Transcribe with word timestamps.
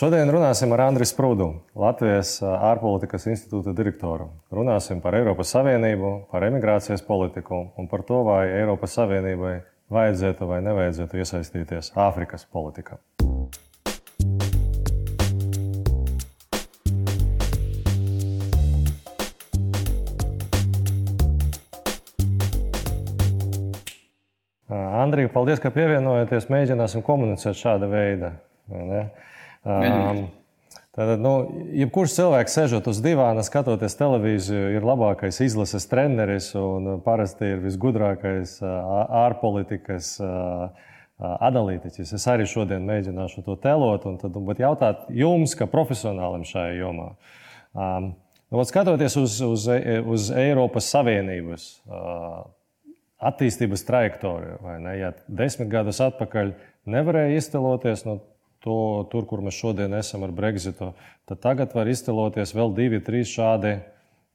Šodien 0.00 0.30
runāsim 0.32 0.70
ar 0.72 0.86
Andriu 0.86 1.04
Sprūdu, 1.04 1.46
Latvijas 1.76 2.38
ārpolitikas 2.40 3.26
institūta 3.28 3.74
direktoru. 3.76 4.30
Runāsim 4.48 5.02
par 5.04 5.12
Eiropas 5.18 5.50
Savienību, 5.52 6.12
par 6.32 6.46
emigrācijas 6.46 7.04
politiku 7.04 7.58
un 7.76 7.90
par 7.90 8.00
to, 8.08 8.22
vai 8.24 8.46
Eiropas 8.54 8.96
Savienībai 8.96 9.58
vajadzētu 9.92 10.48
vai 10.48 10.62
nevajadzētu 10.64 11.20
iesaistīties 11.20 11.92
Āfrikas 11.92 12.48
politikā. 12.48 12.96
Andrija, 24.72 25.28
paldies, 25.34 25.60
ka 25.60 25.68
pievienojaties. 25.74 26.48
Mēģināsim 26.48 27.04
komunicēt 27.04 27.60
šāda 27.60 27.92
veida. 27.92 28.32
Um, 29.62 30.28
Tātad, 30.92 31.22
nu, 31.24 31.30
jebkurš 31.72 32.12
cilvēks 32.18 32.52
sēžot 32.52 32.88
uz 32.90 32.98
divāna, 33.00 33.40
skatoties 33.46 33.94
televīziju, 33.96 34.74
ir 34.76 34.84
labākais 34.84 35.38
izlases 35.40 35.86
treneris 35.88 36.50
un 36.58 36.98
parasti 37.00 37.48
ir 37.54 37.62
visgudrākais 37.62 38.58
ārpolitikas 38.60 40.18
analītiķis. 41.22 42.12
Es 42.18 42.26
arī 42.28 42.44
šodien 42.50 42.84
mēģināšu 42.84 43.40
to 43.46 43.56
telot 43.62 44.04
un 44.10 44.18
tad, 44.20 44.36
jautāt 44.60 45.06
jums, 45.16 45.54
kā 45.56 45.64
profesionālim 45.70 46.44
šajā 46.44 46.74
jomā. 46.82 47.08
Um, 47.72 48.10
nu, 48.52 48.64
skatoties 48.68 49.16
uz, 49.16 49.38
uz, 49.46 49.64
uz 50.12 50.28
Eiropas 50.42 50.90
Savienības 50.92 51.70
uh, 51.88 52.42
attīstības 53.32 53.86
trajektoriju. 53.88 54.60
Ja 54.98 55.14
desmit 55.24 55.72
gadus 55.72 56.02
atpakaļ 56.04 56.52
nevarēja 56.90 57.40
izteloties 57.40 58.04
no 58.04 58.18
to, 58.62 59.06
tur, 59.12 59.26
kur 59.28 59.42
mēs 59.44 59.58
šodien 59.58 59.94
esam 59.98 60.26
ar 60.26 60.32
Brexitu, 60.34 60.92
tad 61.28 61.42
tagad 61.42 61.74
var 61.76 61.90
izteloties 61.90 62.54
vēl 62.56 62.74
divi, 62.76 63.02
trīs 63.04 63.32
šādi 63.34 63.76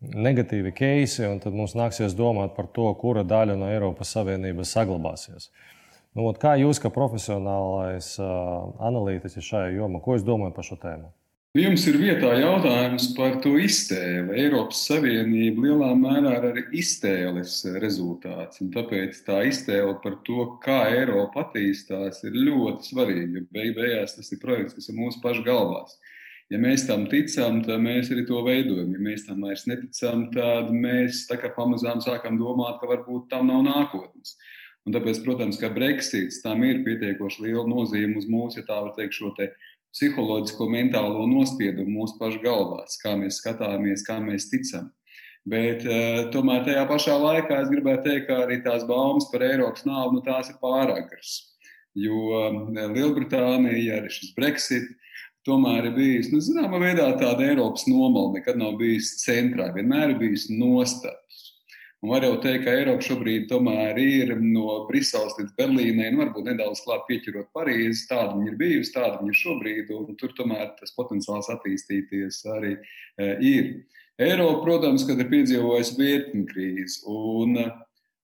negatīvi 0.01 0.73
keisi, 0.77 1.25
un 1.25 1.39
tad 1.41 1.55
mums 1.57 1.73
nāksies 1.77 2.15
domāt 2.17 2.53
par 2.57 2.69
to, 2.73 2.89
kura 2.99 3.23
daļa 3.25 3.57
no 3.57 3.71
Eiropas 3.71 4.11
Savienības 4.13 4.75
saglabāsies. 4.75 5.49
Nu, 6.17 6.27
kā 6.37 6.55
jūs, 6.57 6.81
kā 6.81 6.89
profesionālais 6.93 8.15
analītiķis 8.19 9.49
šajā 9.51 9.73
jomā, 9.77 10.01
ko 10.01 10.17
jūs 10.17 10.25
domājat 10.25 10.55
par 10.57 10.65
šo 10.65 10.77
tēmu? 10.81 11.11
Jums 11.55 11.85
ir 11.87 11.95
vietā 11.95 12.33
jautājums 12.41 13.05
par 13.15 13.37
to 13.41 13.53
iztēli. 13.57 14.35
Eiropas 14.43 14.81
Savienība 14.89 15.63
lielā 15.63 15.93
mērā 15.95 16.33
ir 16.35 16.47
arī 16.49 16.63
iztēles 16.81 17.61
rezultāts. 17.81 18.59
Tāpēc 18.73 19.21
tā 19.25 19.39
iztēle 19.47 19.95
par 20.03 20.19
to, 20.27 20.43
kā 20.61 20.81
Eiropa 20.91 21.45
attīstās, 21.45 22.19
ir 22.27 22.35
ļoti 22.35 22.91
svarīga. 22.91 23.45
Beig 23.55 23.73
beigās 23.79 24.17
tas 24.17 24.29
ir 24.35 24.41
projekts, 24.43 24.75
kas 24.75 24.91
ir 24.91 24.99
mūsu 24.99 25.23
pašu 25.23 25.45
galvās. 25.47 25.95
Ja 26.51 26.59
mēs 26.59 26.83
tam 26.87 27.07
ticam, 27.09 27.63
tad 27.63 27.79
mēs 27.83 28.11
arī 28.11 28.27
to 28.27 28.43
veidojam. 28.43 28.91
Ja 28.93 29.05
mēs 29.07 29.25
tam 29.29 29.47
vairs 29.47 29.65
neticam, 29.71 30.27
tad 30.35 30.69
mēs 30.75 31.25
pamazām 31.55 32.03
sākam 32.03 32.37
domāt, 32.43 32.77
ka 32.83 32.91
varbūt 32.91 33.31
tam 33.31 33.47
nav 33.47 33.63
nākotnes. 33.71 34.35
Un 34.87 34.93
tāpēc, 34.95 35.23
protams, 35.25 35.57
ka 35.59 35.67
Brexits 35.75 36.43
tam 36.43 36.61
ir 36.63 36.85
pietiekoši 36.85 37.47
liela 37.47 37.65
nozīme 37.67 38.21
uz 38.21 38.27
mūsu, 38.31 38.61
ja 38.61 38.67
tā 38.69 38.77
var 38.85 38.93
teikt, 38.95 39.17
šo 39.17 39.33
te 39.35 39.49
psiholoģisko, 39.97 40.69
mentālo 40.69 41.25
nospiedumu 41.29 42.03
mūsu 42.03 42.19
pašu 42.21 42.43
galvās, 42.43 42.99
kā 43.01 43.15
mēs 43.17 43.41
skatāmies, 43.41 44.05
kā 44.05 44.19
mēs 44.21 44.47
ticam. 44.51 44.91
Bet 45.47 45.85
uh, 45.87 46.27
tomēr 46.33 46.65
tajā 46.67 46.83
pašā 46.89 47.15
laikā 47.17 47.61
es 47.63 47.69
gribētu 47.71 48.09
teikt, 48.09 48.27
ka 48.27 48.41
arī 48.43 48.59
tās 48.65 48.83
baumas 48.87 49.29
par 49.31 49.45
Eiropas 49.47 49.85
naudu 49.87 50.19
nu, 50.19 50.23
tās 50.25 50.51
ir 50.51 50.57
pāragras. 50.61 51.37
Jo 51.97 52.17
uh, 52.35 52.57
Lielbritānija, 52.93 54.01
arī 54.01 54.11
šis 54.11 54.33
Brexit, 54.37 54.89
tomēr 55.47 55.87
ir 55.87 55.95
bijis, 55.95 56.29
nu, 56.33 56.41
zināmā 56.43 56.81
veidā, 56.83 57.07
tāda 57.21 57.47
Eiropas 57.47 57.87
nomala, 57.87 58.35
nekad 58.35 58.59
nav 58.59 58.75
bijis 58.81 59.15
centrā, 59.23 59.71
vienmēr 59.75 60.13
ir 60.13 60.19
bijis 60.19 60.49
nostāts. 60.51 61.26
Un 62.05 62.11
var 62.13 62.21
jau 62.21 62.35
teikt, 62.37 62.61
ka 62.67 62.73
Eiropa 62.77 63.01
šobrīd 63.01 63.47
tomēr 63.49 63.97
ir 63.97 64.35
no 64.37 64.83
Briseles 64.85 65.33
līdz 65.39 65.55
Berlīnai, 65.57 66.11
nu, 66.13 66.19
varbūt 66.21 66.45
nedaudz 66.45 66.83
klāt 66.85 67.07
pieķerot 67.07 67.49
Parīzi. 67.57 68.03
Tāda 68.11 68.35
viņa 68.35 68.51
ir 68.51 68.59
bijusi, 68.59 68.93
tāda 68.93 69.17
viņa 69.17 69.33
ir 69.33 69.39
šobrīd, 69.39 69.89
un 69.95 70.19
tur 70.19 70.35
tomēr 70.37 70.75
tas 70.77 70.93
potenciāls 70.93 71.49
attīstīties 71.55 72.43
arī 72.53 72.75
e, 72.77 73.31
ir. 73.49 73.71
Eiropa, 74.21 74.61
protams, 74.63 75.07
kad 75.09 75.17
ir 75.21 75.31
piedzīvojusi 75.33 75.97
virkni 75.97 76.45
krīzi, 76.49 77.01
un 77.09 77.57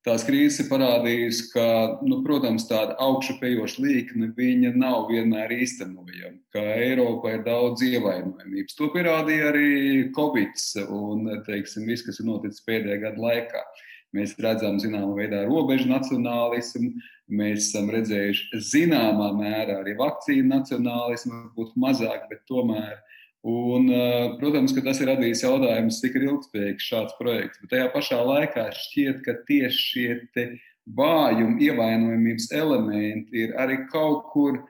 tās 0.08 0.26
krīzes 0.28 0.64
ir 0.64 0.70
parādījusi, 0.70 1.48
ka, 1.54 1.66
nu, 2.06 2.20
protams, 2.26 2.68
tāda 2.70 2.98
augšupejoša 3.04 3.84
līkne 3.84 4.30
viņa 4.38 4.74
nav 4.80 5.08
vienmēr 5.12 5.54
īstenojama, 5.56 6.36
ka 6.54 6.64
Eiropā 6.76 7.38
ir 7.38 7.46
daudz 7.48 7.86
ievainojamības. 7.88 8.78
To 8.80 8.92
pierādīja 8.94 9.50
arī 9.54 9.72
Covid 10.16 10.60
un, 10.88 11.32
teiksim, 11.48 11.88
viss, 11.90 12.06
kas 12.06 12.20
ir 12.20 12.30
noticis 12.30 12.66
pēdējā 12.68 13.00
gada 13.08 13.28
laikā. 13.28 13.66
Mēs 14.14 14.36
redzam, 14.38 14.78
zināmā 14.78 15.16
veidā, 15.18 15.40
robežu 15.48 15.88
nacionālismu, 15.90 16.92
mēs 17.34 17.72
esam 17.72 17.88
redzējuši 17.96 18.60
zināmā 18.62 19.32
mērā 19.40 19.80
arī 19.80 19.96
vakcīnu 19.98 20.52
nacionālismu, 20.52 21.48
varbūt 21.48 21.74
mazāk, 21.82 22.28
bet 22.30 22.44
tomēr 22.52 23.00
Un, 23.44 23.90
eh, 23.92 24.38
protams, 24.40 24.72
ka 24.72 24.82
tas 24.86 25.02
ir 25.04 25.10
radījis 25.12 25.42
jautājumus, 25.44 26.00
cik 26.00 26.14
ilgspējīgs 26.16 26.86
šāds 26.88 27.16
projekts. 27.20 27.60
Bet 27.60 27.74
tajā 27.74 27.88
pašā 27.92 28.20
laikā 28.24 28.70
šķiet, 28.72 29.24
ka 29.26 29.34
tieši 29.50 29.82
šie 29.90 30.46
vājumi, 30.88 31.60
ievainojamības 31.68 32.52
elementi 32.56 33.44
ir 33.44 33.52
arī 33.60 33.82
kaut 33.92 34.30
kur 34.32 34.62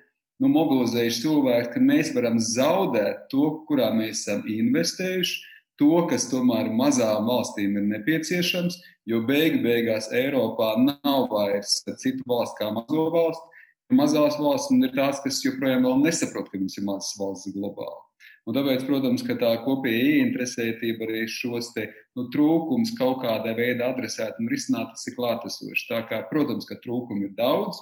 nu, 0.41 0.49
mobilizējuši 0.49 1.21
cilvēku, 1.21 1.69
ka 1.75 1.83
mēs 1.85 2.13
varam 2.17 2.39
zaudēt 2.41 3.27
to, 3.29 3.45
kurā 3.67 3.91
mēs 3.93 4.23
esam 4.23 4.41
investējuši, 4.49 5.35
to, 5.77 5.91
kas 6.09 6.25
tomēr 6.31 6.71
mazām 6.73 7.29
valstīm 7.29 7.77
ir 7.77 7.85
nepieciešams, 7.91 8.79
jo 9.09 9.21
beig 9.27 9.59
beigās 9.61 10.09
Eiropā 10.13 10.73
nav 10.81 11.27
vairs 11.29 11.81
citu 12.01 12.25
valstu 12.25 12.57
kā 12.61 12.71
mazo 12.73 13.05
valstu. 13.13 13.49
Mazās 13.93 14.39
valsts 14.41 14.73
ir 14.73 14.93
tās, 14.95 15.21
kas 15.21 15.43
joprojām 15.45 15.85
nesaprot, 16.01 16.49
ka 16.49 16.57
mums 16.57 16.79
ir 16.79 16.87
mazas 16.87 17.13
valsts 17.19 17.53
globāli. 17.53 18.01
Un 18.43 18.57
tāpēc, 18.57 18.83
protams, 18.83 19.23
ka 19.23 19.37
tā 19.39 19.53
kopīga 19.63 20.17
ieinteresētība 20.17 21.05
arī 21.07 21.23
šos 21.31 21.71
te, 21.77 21.87
nu, 22.17 22.27
trūkumus 22.33 22.91
kaut 22.97 23.21
kādā 23.23 23.53
veidā 23.55 23.93
adresēt 23.93 24.41
un 24.41 24.51
risināt, 24.51 24.91
tas 24.91 25.07
ir 25.07 25.15
klātesošs. 25.15 25.87
Tā 25.87 26.01
kā, 26.09 26.19
protams, 26.27 26.67
ka 26.67 26.75
trūkumu 26.83 27.29
ir 27.29 27.35
daudz. 27.39 27.79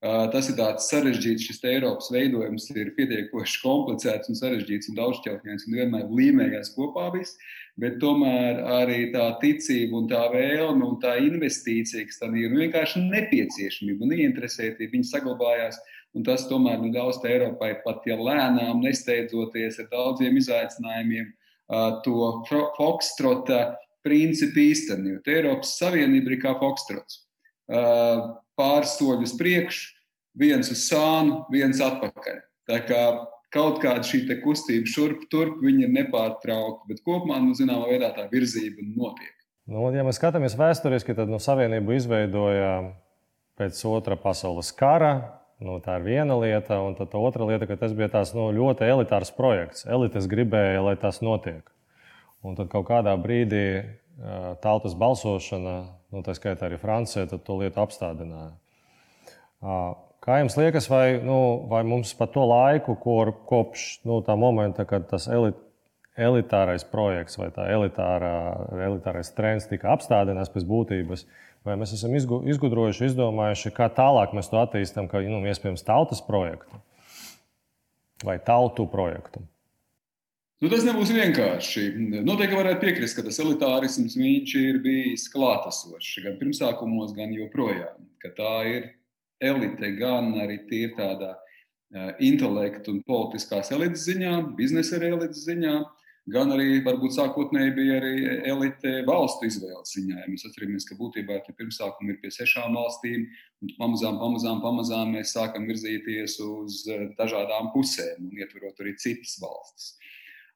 Tas 0.00 0.46
ir 0.48 0.54
tāds 0.56 0.86
sarežģīts, 0.88 1.44
šis 1.44 1.58
Eiropas 1.68 2.06
veidojums 2.08 2.70
ir 2.72 2.94
pietiekoši 2.96 3.58
komplicēts 3.60 4.30
un 4.32 4.38
sarežģīts 4.38 4.88
un 4.88 4.96
daudzšķautņains 4.96 5.66
un 5.68 5.76
vienmēr 5.76 6.06
līmējās 6.16 6.72
kopā 6.72 7.10
viss, 7.12 7.36
bet 7.76 7.98
tomēr 8.00 8.62
arī 8.80 9.10
tā 9.12 9.26
ticība 9.42 9.98
un 10.00 10.08
tā 10.08 10.22
vēlme 10.32 10.86
un 10.86 10.96
tā 11.04 11.18
investīcija, 11.20 12.06
kas 12.08 12.22
tam 12.22 12.32
ir, 12.40 12.48
nu, 12.48 12.62
vienkārši 12.64 13.04
nepieciešamība 13.10 14.08
un 14.08 14.16
ieinteresētība, 14.16 14.94
viņi 14.96 15.10
saglabājās 15.10 15.76
Un 16.16 16.24
tas 16.26 16.42
tomēr 16.50 16.80
nu, 16.82 16.90
ļaus 16.90 17.20
Eiropai 17.22 17.76
pat 17.84 18.06
ja 18.08 18.16
lēnām, 18.18 18.80
nesteidzoties 18.82 19.78
ar 19.78 19.86
daudziem 19.92 20.40
izaicinājumiem, 20.40 21.30
to 22.04 22.32
fokstrota 22.74 23.76
principu 24.02 24.64
īstenot. 24.64 25.28
Eiropas 25.30 25.76
Savienība 25.78 26.34
ir 26.34 26.42
kā 26.42 26.56
fokstrots. 26.58 27.22
Pāris 28.58 28.96
soļus 28.98 29.36
priekšu, 29.38 29.90
viens 30.40 30.70
uz 30.72 30.82
sānu, 30.88 31.44
viens 31.52 31.78
atpakaļ. 31.84 32.40
Tā 32.70 32.80
kā 32.88 33.02
kaut 33.54 33.80
kāda 33.82 34.02
šī 34.06 34.24
kustība 34.42 34.90
šurp 34.90 35.26
turp, 35.30 35.62
ir 35.66 35.90
nepārtraukta, 35.90 36.86
bet 36.90 37.04
kopumā, 37.06 37.38
nu, 37.42 37.54
zināmā 37.54 37.86
veidā 37.90 38.10
tā 38.16 38.26
virzība 38.30 38.82
notiek. 38.94 39.34
Nu, 39.70 39.86
ja 39.94 40.02
mēs 40.06 40.18
skatāmies 40.18 40.58
vēsturiski, 40.58 41.14
tad 41.14 41.30
nu, 41.30 41.38
Savienību 41.42 41.94
izveidoja 41.94 42.72
pēc 43.60 43.78
otrā 43.86 44.16
pasaules 44.18 44.72
kara, 44.74 45.39
Nu, 45.60 45.76
tā 45.84 45.98
ir 45.98 46.06
viena 46.06 46.38
lieta, 46.40 46.78
un 46.80 46.94
tā 46.96 47.04
otra 47.20 47.44
lieta, 47.44 47.66
ka 47.68 47.76
tas 47.82 47.92
bija 47.96 48.08
tās, 48.14 48.32
nu, 48.32 48.46
ļoti 48.56 48.86
elitārs 48.88 49.32
projekts. 49.36 49.84
Elites 49.84 50.28
gribēja, 50.30 50.80
lai 50.86 50.94
tas 51.00 51.20
notiek. 51.20 51.66
Un 52.40 52.56
tad 52.56 52.70
kaut 52.72 52.86
kādā 52.88 53.12
brīdī 53.20 53.66
tautas 54.64 54.96
balsošana, 54.96 55.74
nu, 56.12 56.22
tā 56.24 56.32
skaitā 56.36 56.68
arī 56.68 56.78
Francija, 56.80 57.26
to 57.28 57.58
lietu 57.60 57.82
apstādināja. 57.82 58.54
Kā 60.24 60.38
jums 60.40 60.56
liekas, 60.56 60.88
vai, 60.88 61.20
nu, 61.24 61.36
vai 61.68 61.82
mums 61.84 62.14
pa 62.16 62.28
to 62.28 62.46
laiku, 62.48 62.96
kur, 63.00 63.34
kopš 63.48 64.00
nu, 64.08 64.22
tā 64.24 64.36
momenta, 64.40 64.88
kad 64.88 65.08
tas 65.12 65.28
elit, 65.28 65.60
elitārais 66.20 66.84
projekts 66.88 67.36
vai 67.40 67.50
tā 67.52 67.68
elitārā, 67.72 68.34
elitārais 68.88 69.32
trends 69.36 69.68
tika 69.68 69.92
apstādināts 69.92 70.52
pēc 70.52 70.66
būtības, 70.68 71.24
uh, 71.24 71.49
Vai 71.66 71.76
mēs 71.76 71.92
esam 71.92 72.14
izgudrojuši, 72.16 73.10
izdomājuši, 73.10 73.72
kā 73.76 73.90
tālāk 73.92 74.32
mēs 74.36 74.48
to 74.48 74.60
attīstām, 74.62 75.10
kā 75.10 75.20
nu, 75.26 75.42
iespējams 75.50 75.84
tautas 75.84 76.22
projektu 76.24 76.80
vai 78.24 78.38
tautu 78.44 78.86
projektu? 78.88 79.42
Nu, 80.60 80.68
tas 80.68 80.84
nebūs 80.84 81.12
vienkārši. 81.16 81.86
Noteikti 82.20 82.56
varētu 82.56 82.82
piekrist, 82.82 83.16
ka 83.16 83.24
tas 83.24 83.38
elitārisms 83.40 84.16
ir 84.20 84.80
bijis 84.84 85.24
klātesošs 85.32 86.18
gan 86.26 86.36
pirmsākumos, 86.40 87.14
gan 87.16 87.32
joprojām. 87.32 88.08
Tā 88.36 88.56
ir 88.68 88.90
elite, 89.40 89.94
gan 89.96 90.34
arī 90.42 90.58
tīri 90.68 90.92
tādā 90.98 91.32
intelektu 92.20 92.92
un 92.92 93.00
politiskās 93.08 93.72
elites 93.72 94.04
ziņā, 94.04 94.34
biznesa 94.58 95.00
elites 95.00 95.46
ziņā, 95.48 95.78
gan 96.32 96.52
arī 96.54 96.80
varbūt 96.86 97.14
sākotnēji 97.16 97.74
bija 97.76 97.98
arī 98.00 98.14
elite 98.52 98.92
valstu 99.08 99.48
izvēles 99.48 99.94
ziņā. 99.96 100.18
Ja 100.22 100.28
mēs 100.30 100.46
atceramies, 100.48 100.86
ka 100.88 100.98
būtībā 100.98 101.40
tie 101.46 101.54
pirmsākumi 101.58 102.14
ir 102.14 102.20
pie 102.22 102.32
sešām 102.34 102.76
valstīm, 102.78 103.26
un 103.64 103.72
pamazām, 103.78 104.20
pamazām, 104.22 104.60
pamazām 104.64 105.14
mēs 105.16 105.34
sākam 105.36 105.66
virzīties 105.70 106.38
uz 106.46 106.84
dažādām 107.18 107.72
pusēm 107.74 108.28
un 108.28 108.38
ietverot 108.42 108.80
arī 108.84 108.94
citas 109.00 109.36
valstis. 109.42 109.94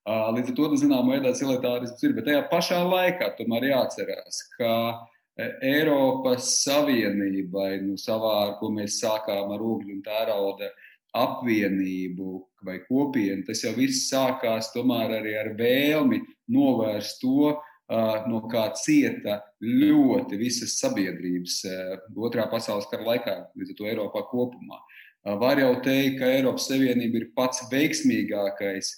Līdz 0.05 0.53
ar 0.53 0.57
to, 0.59 0.69
zināmā 0.77 1.17
veidā, 1.17 1.33
elitārisms 1.47 2.03
ir, 2.05 2.13
bet 2.17 2.27
tajā 2.29 2.45
pašā 2.51 2.83
laikā 2.85 3.31
tomēr 3.39 3.71
jāatcerās, 3.71 4.43
ka 4.59 4.73
Eiropas 5.65 6.51
Savienībai, 6.63 7.79
nu, 7.83 7.97
savā, 7.99 8.35
ar 8.43 8.53
ko 8.61 8.69
mēs 8.75 9.01
sākām 9.01 9.55
ar 9.55 9.65
ogļu 9.65 9.97
un 9.97 10.03
tērauda 10.05 10.69
apvienību 11.15 12.31
vai 12.65 12.81
kopienu, 12.89 13.45
tas 13.47 13.63
jau 13.65 13.75
viss 13.77 14.09
sākās 14.11 14.73
tomēr 14.75 15.21
arī 15.21 15.37
ar 15.39 15.53
vēlmi 15.59 16.21
novērst 16.55 17.21
to, 17.23 17.55
no 18.31 18.41
kā 18.49 18.71
cieta 18.81 19.43
ļoti 19.61 20.39
visas 20.41 20.79
sabiedrības 20.81 21.61
otrā 22.17 22.49
pasaules 22.51 22.89
kara 22.91 23.05
laikā, 23.11 23.35
līdz 23.55 23.75
ar 23.75 23.79
to 23.79 23.89
Eiropā 23.91 24.25
kopumā. 24.31 24.81
Var 25.25 25.61
jau 25.61 25.73
teikt, 25.85 26.19
ka 26.21 26.29
Eiropas 26.29 26.69
Savienība 26.69 27.21
ir 27.21 27.31
pats 27.37 27.63
veiksmīgākais 27.71 28.91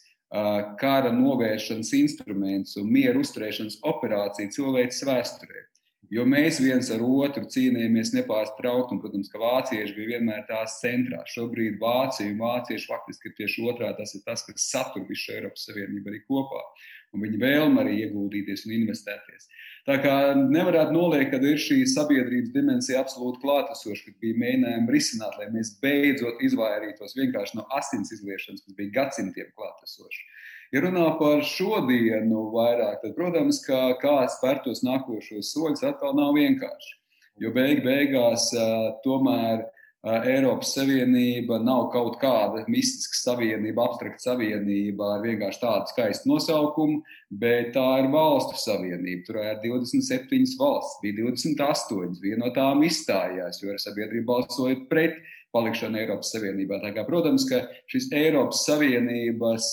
kara 0.80 1.12
novēršanas 1.14 1.92
instruments 1.98 2.74
un 2.80 2.90
mieru 2.90 3.22
uzturēšanas 3.22 3.78
operācija 3.86 4.50
cilvēces 4.54 5.04
vēsturē. 5.06 5.62
Jo 6.14 6.22
mēs 6.28 6.60
viens 6.62 6.86
ar 6.94 7.00
otru 7.02 7.42
cīnījāmies 7.50 8.12
nepārtraukti, 8.14 8.94
un, 8.94 9.00
protams, 9.02 9.30
ka 9.32 9.40
vācieši 9.42 9.94
bija 9.96 10.12
vienmēr 10.14 10.44
tās 10.46 10.76
centrā. 10.78 11.24
Šobrīd 11.32 11.80
Vācija 11.80 12.30
un 12.30 12.38
vācieši 12.44 12.86
faktiski 12.86 13.32
ir 13.32 13.34
tieši 13.40 13.64
otrā. 13.72 13.90
Tas 13.98 14.14
ir 14.14 14.22
tas, 14.26 14.44
kas 14.46 14.68
satur 14.70 15.02
visu 15.08 15.34
Eiropas 15.34 15.66
Savienību 15.66 16.12
arī 16.12 16.22
kopā. 16.28 16.62
Un 17.14 17.24
viņi 17.26 17.40
vēlme 17.42 17.82
arī 17.82 17.96
ieguldīties 18.04 18.66
un 18.68 18.76
investēties. 18.76 19.48
Tā 19.86 19.96
kā 20.02 20.14
nevarētu 20.38 20.94
noliekt, 20.94 21.32
ka 21.32 21.38
ir 21.46 21.60
šī 21.62 21.80
sabiedrības 21.90 22.50
dimensija 22.54 23.02
absolūti 23.02 23.42
klātesoša, 23.42 24.08
kad 24.08 24.16
bija 24.22 24.38
mēģinājumi 24.42 24.94
risināt, 24.94 25.36
lai 25.38 25.46
mēs 25.54 25.76
beidzot 25.82 26.42
izvairītos 26.46 27.14
vienkārši 27.18 27.58
no 27.60 27.66
asins 27.78 28.10
izliešanas, 28.14 28.64
kas 28.66 28.78
bija 28.78 28.94
gadsimtiem 28.98 29.52
klātesoša. 29.54 30.26
Ja 30.74 30.82
runā 30.82 31.06
par 31.20 31.44
šodienu 31.46 32.48
vairāk, 32.54 33.00
tad, 33.04 33.14
protams, 33.18 33.62
kā 33.66 34.18
spērt 34.32 34.66
tos 34.66 34.82
nākošos 34.86 35.52
soļus, 35.54 35.84
atkal 35.86 36.16
nav 36.18 36.34
vienkārši. 36.36 36.92
Jo 37.42 37.52
beig 37.52 37.84
beigās 37.84 38.48
tomēr 39.04 39.66
Eiropas 40.06 40.70
Savienība 40.76 41.58
nav 41.58 41.88
kaut 41.90 42.20
kāda 42.20 42.62
mistiska 42.70 43.18
savienība, 43.18 43.88
abstrakta 43.88 44.28
savienība 44.28 45.16
ar 45.16 45.24
vienkārši 45.24 45.60
tādu 45.64 45.90
skaistu 45.90 46.30
nosaukumu, 46.30 47.00
bet 47.42 47.72
tā 47.74 47.86
ir 48.02 48.10
valstu 48.12 48.60
savienība. 48.62 49.24
Tur 49.26 49.40
ir 49.42 49.58
27 49.64 50.54
valsts, 50.60 51.00
bija 51.02 51.26
28, 51.26 52.20
viena 52.22 52.44
no 52.44 52.52
tām 52.54 52.84
izstājās, 52.86 53.58
jo 53.64 53.74
sabiedrība 53.82 54.36
balsoja 54.36 54.78
pret 54.90 55.18
palikšanu 55.56 55.98
Eiropas 55.98 56.30
Savienībā. 56.36 56.78
Tā 56.84 56.92
kā, 56.94 57.02
protams, 57.08 57.48
ka 57.50 57.64
šis 57.90 58.10
Eiropas 58.14 58.62
Savienības 58.68 59.72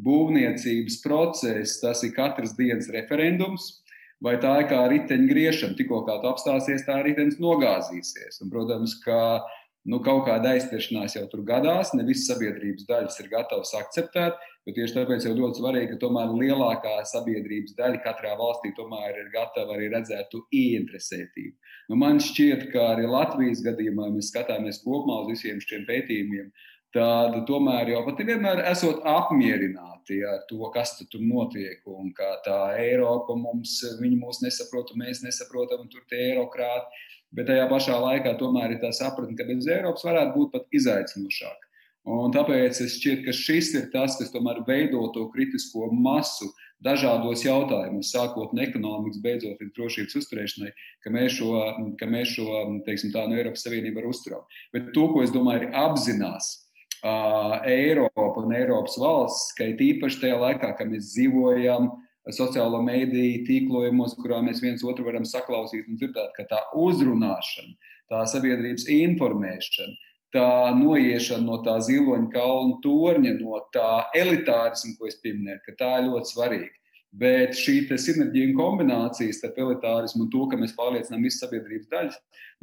būvniecības 0.00 1.00
process, 1.04 1.80
tas 1.82 2.02
ir 2.06 2.14
katras 2.16 2.56
dienas 2.58 2.90
referendums. 2.94 3.78
Vai 4.22 4.36
tā 4.38 4.52
ir 4.62 4.68
kā 4.70 4.84
riteņgriešana, 4.86 5.74
tikko 5.74 6.04
kā 6.06 6.20
tu 6.22 6.28
apstāsies, 6.30 6.84
tā 6.86 7.00
ritenis 7.02 7.40
nogāzīsies. 7.42 8.38
Un, 8.44 8.52
protams, 8.52 8.94
ka 9.02 9.18
uh, 9.40 9.56
nu, 9.88 9.98
kaut 10.04 10.26
kāda 10.28 10.54
aizķeršanās 10.54 11.16
jau 11.16 11.24
tur 11.30 11.42
gadās, 11.46 11.92
ne 11.96 12.04
visas 12.06 12.28
sabiedrības 12.30 12.86
daļas 12.88 13.18
ir 13.22 13.30
gatavas 13.32 13.72
akceptēt, 13.78 14.38
tieši 14.68 14.94
tāpēc 14.94 15.26
jau 15.26 15.32
ļoti 15.38 15.58
svarīgi, 15.58 15.90
ka 15.92 16.00
tomēr 16.04 16.34
lielākā 16.38 16.94
sabiedrības 17.10 17.74
daļa 17.78 18.02
katrā 18.04 18.36
valstī 18.38 18.70
ir 18.72 19.30
gatava 19.34 19.76
arī 19.76 19.90
redzēt 19.94 20.30
to 20.30 20.44
ieinteresētību. 20.54 21.56
Nu, 21.90 21.98
man 21.98 22.22
šķiet, 22.22 22.68
ka 22.74 22.92
arī 22.94 23.08
Latvijas 23.10 23.64
gadījumā 23.66 24.12
mēs 24.14 24.30
skatāmies 24.30 24.82
kopumā 24.84 25.24
uz 25.24 25.34
visiem 25.34 25.58
šiem 25.60 25.86
pētījumiem, 25.88 26.52
tad 26.92 27.38
tomēr 27.48 27.94
jau 27.94 28.02
pat 28.06 28.20
vienmēr 28.26 28.64
esot 28.70 29.00
apmierināti 29.08 30.18
ar 30.28 30.42
to, 30.50 30.60
kas 30.74 30.96
tur 31.00 31.22
notiek, 31.22 31.80
un 31.88 32.12
kā 32.16 32.34
tā 32.44 32.58
Eiropa 32.82 33.36
mums, 33.38 33.78
viņi 34.00 34.18
mūs 34.20 34.42
nesaprot, 34.44 34.92
mēs 34.98 35.22
nesaprotam, 35.24 35.86
un 35.86 35.92
tur 35.92 36.04
tie 36.10 36.32
eirokrāti 36.32 37.02
bet 37.36 37.48
tajā 37.48 37.66
pašā 37.70 37.98
laikā 38.00 38.34
tomēr 38.40 38.74
ir 38.74 38.80
tā 38.82 38.92
sapratne, 38.94 39.36
ka 39.38 39.46
bez 39.48 39.68
Eiropas 39.70 40.04
varētu 40.06 40.34
būt 40.36 40.50
pat 40.54 40.80
izaicinošāk. 40.80 41.68
Un 42.12 42.32
tāpēc 42.34 42.80
es 42.82 42.96
šķiet, 42.98 43.22
ka 43.26 43.32
šis 43.36 43.70
ir 43.78 43.84
tas, 43.92 44.16
kas 44.18 44.32
tomēr 44.34 44.64
veido 44.66 45.04
to 45.14 45.28
kritisko 45.30 45.86
masu 45.94 46.48
dažādos 46.82 47.44
jautājumos, 47.46 48.10
sākot 48.10 48.50
no 48.56 48.64
ekonomikas, 48.64 49.20
beidzot 49.22 49.60
līdz 49.62 49.74
drošības 49.76 50.18
uzturēšanai, 50.18 50.72
ka 51.04 51.12
mēs 51.14 51.36
šo, 51.38 51.52
ka 52.00 52.08
mēs 52.10 52.34
šo 52.34 52.64
teiksim, 52.88 53.12
tā, 53.14 53.22
no 53.30 53.38
Eiropas 53.38 53.62
Savienību 53.68 54.00
varam 54.00 54.16
uzturēt. 54.16 54.58
Bet 54.74 54.90
to, 54.96 55.06
ko 55.14 55.22
es 55.22 55.30
domāju, 55.34 55.68
ir 55.68 55.78
apzinās 55.78 56.50
Eiropa 57.02 58.44
un 58.44 58.54
Eiropas 58.54 58.94
valsts, 59.00 59.52
ka 59.58 59.66
īpaši 59.66 60.20
tajā 60.22 60.38
laikā, 60.38 60.70
kad 60.78 60.90
mēs 60.90 61.10
dzīvojam 61.10 61.90
sociālo 62.30 62.78
mediju 62.84 63.42
tīklojumos, 63.48 64.14
kurā 64.20 64.38
mēs 64.46 64.62
viens 64.62 64.84
otru 64.86 65.08
varam 65.08 65.26
saklausīt 65.26 65.88
un 65.90 65.98
dzirdēt, 65.98 66.30
ka 66.36 66.46
tā 66.46 66.60
uzrunāšana, 66.78 67.74
tā 68.12 68.22
sabiedrības 68.30 68.86
informēšana, 68.86 69.96
tā 70.32 70.52
noiešana 70.78 71.44
no 71.44 71.58
tā 71.66 71.80
ziloņa 71.82 72.30
kalna 72.32 72.78
torņa, 72.84 73.34
no 73.40 73.58
tā 73.74 74.06
elitārisma, 74.14 74.94
ko 74.98 75.10
es 75.10 75.18
pieminēju, 75.24 75.64
ka 75.66 75.76
tā 75.80 75.90
ir 75.98 76.08
ļoti 76.12 76.34
svarīga. 76.36 76.78
Bet 77.12 77.52
šī 77.60 77.74
sinerģija 78.00 78.48
un 78.48 78.54
kombinācija 78.56 79.34
starp 79.36 79.58
elitārismu 79.60 80.24
un 80.24 80.30
to, 80.32 80.46
ka 80.48 80.56
mēs 80.56 80.72
pārliecinām 80.78 81.26
visas 81.26 81.42
sabiedrības 81.44 81.90
daļas, 81.92 82.14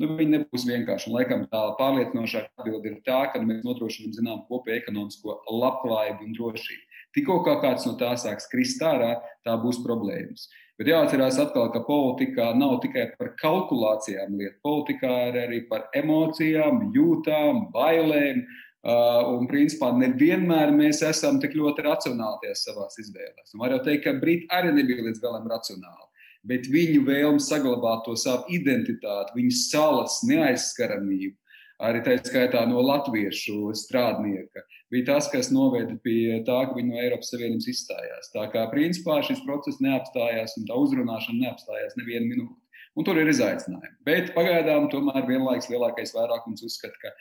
nu, 0.01 0.15
nebūs 0.17 0.65
vienkārši. 0.65 1.11
Un, 1.11 1.17
laikam, 1.19 1.43
tā 1.51 1.61
pārliecinošākā 1.77 2.63
atbilde 2.63 2.89
ir 2.89 2.95
tā, 3.05 3.19
ka 3.29 3.43
mēs 3.43 3.61
nodrošinām 3.67 4.15
zinām 4.15 4.39
kopēju 4.49 4.81
ekonomisko 4.81 5.37
labklājību 5.53 6.25
un 6.25 6.33
drošību. 6.39 7.03
Tikko 7.17 7.37
kā 7.45 7.59
kāds 7.61 7.85
no 7.85 7.93
tā 8.01 8.15
sāks 8.21 8.49
krist 8.49 8.81
ārā, 8.85 9.19
tā 9.45 9.53
būs 9.61 9.83
problēmas. 9.85 10.47
Bet 10.79 10.87
jāatcerās 10.87 11.35
atkal, 11.43 11.67
ka 11.73 11.81
politikā 11.83 12.53
nav 12.55 12.77
tikai 12.81 13.09
par 13.19 13.33
kalkulācijām 13.41 14.37
lieta. 14.39 14.55
Politikā 14.63 15.11
ir 15.27 15.39
arī 15.41 15.59
par 15.67 15.89
emocijām, 15.97 16.85
jūtām, 16.95 17.65
bailēm. 17.73 18.45
Uh, 18.79 19.33
un, 19.35 19.47
principā, 19.51 19.89
nevienmēr 19.91 20.69
mēs 20.71 21.01
esam 21.03 21.35
tik 21.43 21.57
ļoti 21.59 21.83
racionāli 21.83 22.53
savā 22.55 22.85
izvēlēs. 22.87 23.51
Var 23.59 23.73
jau 23.75 23.79
teikt, 23.83 24.05
ka 24.05 24.13
Briti 24.21 24.47
arī 24.55 24.71
nebija 24.77 25.03
līdz 25.03 25.19
galam 25.19 25.49
racionāli. 25.51 26.07
Bet 26.47 26.69
viņu 26.71 27.01
vēlme 27.03 27.43
saglabāt 27.43 28.05
to 28.05 28.15
savu 28.15 28.47
identitāti, 28.55 29.35
viņu 29.35 29.51
salas 29.57 30.21
neaizskaramību, 30.29 31.35
arī 31.83 31.99
tā 32.05 32.15
skaitā 32.23 32.63
no 32.71 32.79
latviešu 32.87 33.73
strādnieka, 33.75 34.63
bija 34.91 35.09
tas, 35.11 35.27
kas 35.31 35.51
noveda 35.51 35.97
pie 36.03 36.39
tā, 36.47 36.61
ka 36.69 36.77
viņi 36.77 36.93
no 36.93 37.03
Eiropas 37.03 37.33
Savienības 37.33 37.67
izstājās. 37.73 38.31
Tā 38.31 38.47
kā 38.55 38.63
principā 38.71 39.19
šis 39.27 39.43
process 39.43 39.83
neapstājās 39.83 40.55
un 40.59 40.71
tā 40.71 40.79
uzrunāšana 40.79 41.49
neapstājās 41.49 41.99
nevienu 41.99 42.31
minūti. 42.31 42.58
Un 42.99 43.05
tur 43.07 43.15
ir 43.15 43.29
izaicinājumi. 43.31 43.93
Bet 44.03 44.33
pagaidām 44.35 44.89
tomēr 44.91 45.23
vienlaikus 45.23 45.69
lielākais 45.71 46.11
vairākums 46.11 46.65
uzskata, 46.67 46.97
ka 46.99 47.13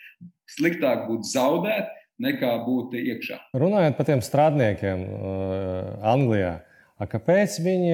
sliktāk 0.56 1.04
būtu 1.06 1.30
zaudēt 1.30 1.92
nekā 2.18 2.50
būt 2.64 2.96
iekšā. 2.98 3.38
Runājot 3.62 3.94
par 3.94 4.08
tiem 4.08 4.22
strādniekiem 4.26 5.04
uh, 5.06 5.92
Anglijā, 6.02 6.56
A 6.98 7.06
kāpēc 7.06 7.60
viņi 7.62 7.92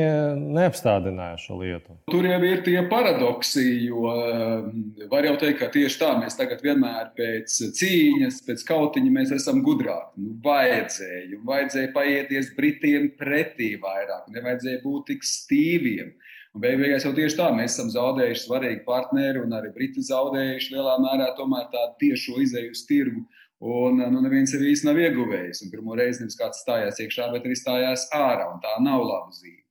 neapstādināja 0.56 1.36
šo 1.42 1.58
lietu? 1.60 1.92
Tur 2.08 2.24
jau 2.24 2.38
ir 2.48 2.62
tie 2.64 2.78
paradoksi, 2.88 3.64
jo 3.90 4.06
um, 4.08 4.70
var 5.10 5.28
jau 5.28 5.34
teikt, 5.42 5.58
ka 5.60 5.68
tieši 5.74 6.00
tā 6.00 6.14
mēs 6.22 6.38
tagad 6.38 6.64
vienmēr 6.64 7.10
pēc 7.18 7.58
cīņas, 7.76 8.40
pēc 8.46 8.64
kautiņa 8.70 9.26
esam 9.36 9.60
gudrāki. 9.66 10.24
Nu, 10.24 10.38
vajadzēja, 10.46 11.42
vajadzēja 11.44 11.92
paieties 11.92 12.54
Britiem 12.56 13.10
pretī 13.20 13.74
vairāk, 13.82 14.30
nevajadzēja 14.32 14.80
būt 14.86 15.10
tik 15.12 15.28
stīviem. 15.28 16.14
Un 16.54 16.62
beigās 16.62 17.02
jau 17.02 17.10
tieši 17.12 17.34
tā 17.34 17.48
mēs 17.50 17.74
esam 17.74 17.88
zaudējuši 17.90 18.44
svarīgu 18.46 18.84
partneri, 18.86 19.40
un 19.42 19.52
arī 19.58 19.72
Briti 19.74 20.04
zaudējuši 20.06 20.76
lielā 20.76 21.00
mērā 21.02 21.32
tomēr 21.34 21.66
tādu 21.72 21.96
tiešo 22.04 22.38
izēju 22.44 22.70
uz 22.76 22.84
tirgu. 22.86 23.24
Un 23.64 24.00
nu, 24.00 24.20
neviens 24.20 24.52
arī 24.56 24.72
īsti 24.72 24.88
nav 24.88 24.98
ieguvējis. 25.00 25.62
Pirmo 25.72 25.94
reizi 25.96 26.24
nevis 26.24 26.38
kāds 26.40 26.64
stājās 26.64 26.98
iekšā, 27.00 27.30
bet 27.32 27.46
arī 27.46 27.54
stājās 27.56 28.08
ārā. 28.12 28.48
Tā 28.60 28.74
nav 28.82 29.04
laba 29.06 29.32
zīme. 29.32 29.62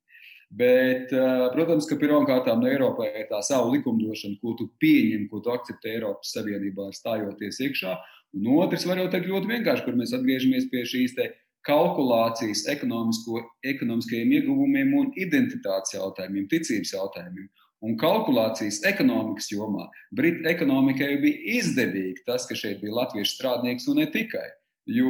Bet, 0.54 1.10
eh, 1.12 1.44
protams, 1.54 1.88
ka 1.90 1.98
pirmkārt 1.98 2.46
no 2.46 2.70
Eiropai 2.70 3.10
ir 3.20 3.28
tā 3.30 3.42
sava 3.42 3.72
likumdošana, 3.74 4.38
ko 4.42 4.54
tu 4.58 4.70
pieņem, 4.82 5.28
ko 5.30 5.42
tu 5.42 5.50
akceptē 5.50 5.96
Eiropas 5.98 6.34
Savienībā, 6.36 6.92
stājoties 6.94 7.58
iekšā. 7.58 7.96
Un 8.38 8.52
otrs, 8.62 8.86
var 8.86 9.02
jau 9.02 9.10
teikt, 9.10 9.30
ļoti 9.30 9.50
vienkārši, 9.50 9.86
kur 9.86 9.98
mēs 9.98 10.14
atgriežamies 10.14 10.70
pie 10.70 10.84
šīs 10.90 11.18
kalkulācijas, 11.64 12.66
ekonomiskajiem 12.70 14.34
ieguvumiem 14.38 14.94
un 15.00 15.12
identitātes 15.16 15.96
jautājumiem, 15.96 16.48
ticības 16.52 16.92
jautājumiem. 16.98 17.50
Un 17.84 17.98
kalkulācijas 18.00 18.82
ekonomikas 18.88 19.50
jomā 19.52 19.90
Britu 20.16 20.48
ekonomikai 20.50 21.18
bija 21.22 21.58
izdevīgi 21.60 22.24
tas, 22.28 22.48
ka 22.48 22.58
šeit 22.58 22.82
bija 22.84 22.96
latviešu 23.02 23.36
strādnieks 23.36 23.90
un 23.92 24.00
ne 24.02 24.10
tikai. 24.12 24.50
Jo, 24.90 25.10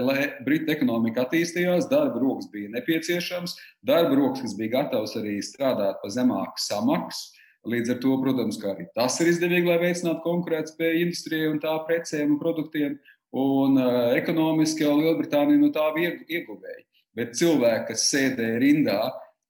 lai 0.00 0.30
Britu 0.46 0.72
ekonomika 0.72 1.26
attīstījās, 1.26 1.90
darba 1.90 2.22
rokas 2.22 2.48
bija 2.52 2.70
nepieciešams, 2.72 3.56
darba 3.84 4.16
rokas, 4.16 4.46
kas 4.46 4.54
bija 4.56 4.78
gatavs 4.78 5.12
arī 5.20 5.40
strādāt 5.44 6.00
par 6.00 6.12
zemāku 6.12 6.62
samaksu. 6.64 7.32
Līdz 7.68 7.94
ar 7.94 8.00
to, 8.00 8.14
protams, 8.20 8.58
arī 8.68 8.84
tas 8.96 9.14
ir 9.24 9.30
izdevīgi, 9.30 9.68
lai 9.70 9.78
veicinātu 9.80 10.20
konkurētspēju 10.24 11.04
industrijai 11.06 11.46
un 11.48 11.60
tā 11.62 11.78
precēm 11.88 12.34
un 12.34 12.40
produktiem. 12.40 12.98
Un 13.34 13.78
uh, 13.80 14.12
ekonomiski 14.14 14.84
jau 14.84 14.92
Lielbritānija 14.98 15.58
no 15.58 15.70
tā 15.72 15.86
ieguvēja. 15.96 16.82
Bet 17.16 17.32
cilvēki, 17.38 17.86
kas 17.88 18.04
sēdēja 18.10 18.60
rindā, 18.60 18.98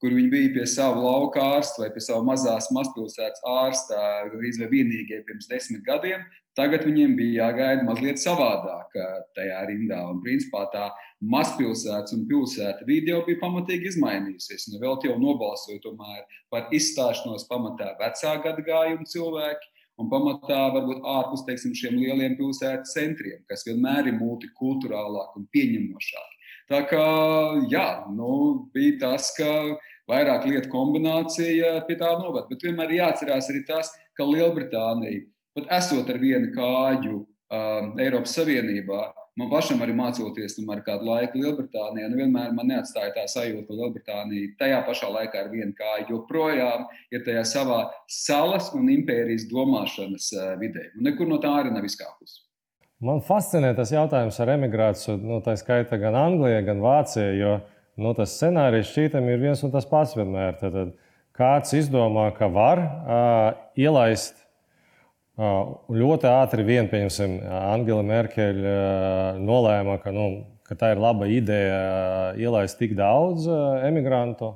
kur 0.05 0.13
viņi 0.13 0.29
bija 0.29 0.49
pie 0.53 0.63
sava 0.69 1.01
lauka 1.01 1.41
ārsta 1.55 1.81
vai 1.81 1.87
pie 1.89 2.01
sava 2.05 2.21
mazās 2.27 2.67
mazpilsētas 2.75 3.41
ārsta, 3.49 4.01
gandrīz 4.29 4.59
vai 4.61 4.67
vienīgie 4.69 5.23
pirms 5.25 5.47
desmit 5.49 5.81
gadiem, 5.87 6.21
tagad 6.53 6.83
viņiem 6.85 7.15
bija 7.17 7.47
jāgaida 7.47 7.87
mazliet 7.87 8.21
savādāk 8.21 8.93
tajā 9.33 9.63
rindā. 9.65 10.03
Un, 10.11 10.19
principā, 10.21 10.67
tā 10.69 10.91
mazpilsētas 11.33 12.13
un 12.13 12.27
pilsēta 12.29 12.85
vide 12.85 13.15
jau 13.15 13.23
bija 13.25 13.41
pamatīgi 13.41 13.95
izmainījusies. 13.95 14.67
Un 14.69 14.83
vēl 14.83 14.99
jau 15.09 15.15
nobalsoja 15.23 15.81
par 16.53 16.69
izstāšanos 16.69 17.47
pamatā 17.49 17.95
vecā 17.97 18.35
gada 18.45 18.67
gājuma 18.69 19.09
cilvēki. 19.09 19.71
Un 19.97 20.11
pamatā 20.11 20.59
varbūt 20.75 21.01
ārpus 21.07 21.45
teiksim, 21.47 21.73
šiem 21.73 21.97
lieliem 21.97 22.37
pilsētas 22.37 22.93
centriem, 22.93 23.41
kas 23.49 23.65
vienmēr 23.65 24.11
ir 24.11 24.17
multikulturālāk 24.19 25.37
un 25.39 25.49
pieņemošāk. 25.55 26.31
Tā 26.65 26.81
kā 26.89 27.05
jā, 27.71 27.87
nu, 28.11 28.31
bija 28.73 28.97
tas, 29.03 29.29
ka 29.37 29.49
vairāk 30.09 30.47
lietu 30.49 30.71
kombinācija 30.71 31.81
pie 31.87 31.97
tā 31.99 32.13
novada. 32.19 32.47
Bet 32.49 32.65
vienmēr 32.65 32.95
jāatcerās 32.99 33.49
arī 33.51 33.65
tas, 33.67 33.91
ka 34.17 34.27
Lielbritānija, 34.27 35.25
pat 35.57 35.69
esot 35.79 36.09
ar 36.11 36.19
vienu 36.21 36.51
kāju 36.55 37.21
um, 37.21 37.93
Eiropas 38.01 38.35
Savienībā, 38.37 39.01
man 39.39 39.51
pašam 39.51 39.81
arī 39.83 39.95
mācoties 39.97 40.57
ar 40.71 40.81
kādu 40.85 41.09
laiku 41.09 41.41
Lielbritānijā, 41.41 42.09
nu 42.11 42.21
vienmēr 42.21 42.53
man 42.55 42.71
neatstāja 42.71 43.13
tā 43.17 43.25
sajūta, 43.31 43.67
ka 43.67 43.79
Lielbritānija 43.81 44.55
tajā 44.61 44.81
pašā 44.87 45.11
laikā 45.17 45.43
ar 45.43 45.51
vienu 45.51 45.75
kāju 45.75 46.09
joprojām 46.13 46.87
ir 47.11 47.25
tajā 47.25 47.43
savā 47.55 47.83
salas 48.07 48.71
un 48.77 48.89
impērijas 48.93 49.49
domāšanas 49.51 50.31
uh, 50.37 50.51
vidē. 50.61 50.91
Un 50.95 51.09
nekur 51.09 51.29
no 51.29 51.41
tā 51.43 51.53
arī 51.61 51.73
nav 51.73 51.87
izkāpusi. 51.87 52.43
Man 53.05 53.19
fascinē 53.19 53.73
tas 53.75 53.91
jautājums 53.91 54.37
ar 54.39 54.53
emigrāciju, 54.53 55.17
nu, 55.19 55.41
tā 55.43 55.57
skaita 55.59 55.97
gan 55.99 56.15
Anglijā, 56.15 56.61
gan 56.63 56.79
Vācijā, 56.81 57.33
jo 57.35 57.57
nu, 58.01 58.13
tas 58.17 58.35
scenārijs 58.37 58.91
šķītam 58.91 59.27
ir 59.31 59.41
viens 59.41 59.61
un 59.65 59.73
tas 59.73 59.87
pats 59.89 60.15
vienmēr. 60.17 60.57
Tad, 60.59 60.75
tad 60.75 60.95
kāds 61.35 61.75
izdomā, 61.77 62.29
ka 62.35 62.49
var 62.51 62.81
uh, 62.81 63.61
ielaist 63.79 64.37
uh, 65.39 65.77
ļoti 65.91 66.29
ātri 66.31 66.65
vien, 66.67 66.89
pieņemsim, 66.91 67.39
Angela 67.61 68.03
Merkeļa 68.07 68.75
uh, 68.75 69.39
nolēma, 69.43 69.97
ka, 70.03 70.13
nu, 70.15 70.29
ka 70.67 70.77
tā 70.79 70.93
ir 70.95 71.01
laba 71.03 71.27
ideja 71.31 71.79
uh, 71.79 72.39
ielaist 72.39 72.79
tik 72.81 72.95
daudz 72.99 73.49
uh, 73.49 73.81
emigrantu. 73.87 74.55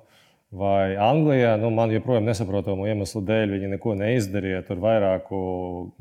Vai 0.50 0.96
Anglijā, 0.98 1.52
nu, 1.62 1.70
man 1.70 1.92
joprojām 1.94 2.26
nesaprotamu 2.26 2.88
iemeslu 2.90 3.20
dēļ, 3.22 3.52
viņi 3.54 3.68
neko 3.76 3.92
neizdarīja 4.00 4.64
tur 4.66 4.80
vairāku 4.82 5.40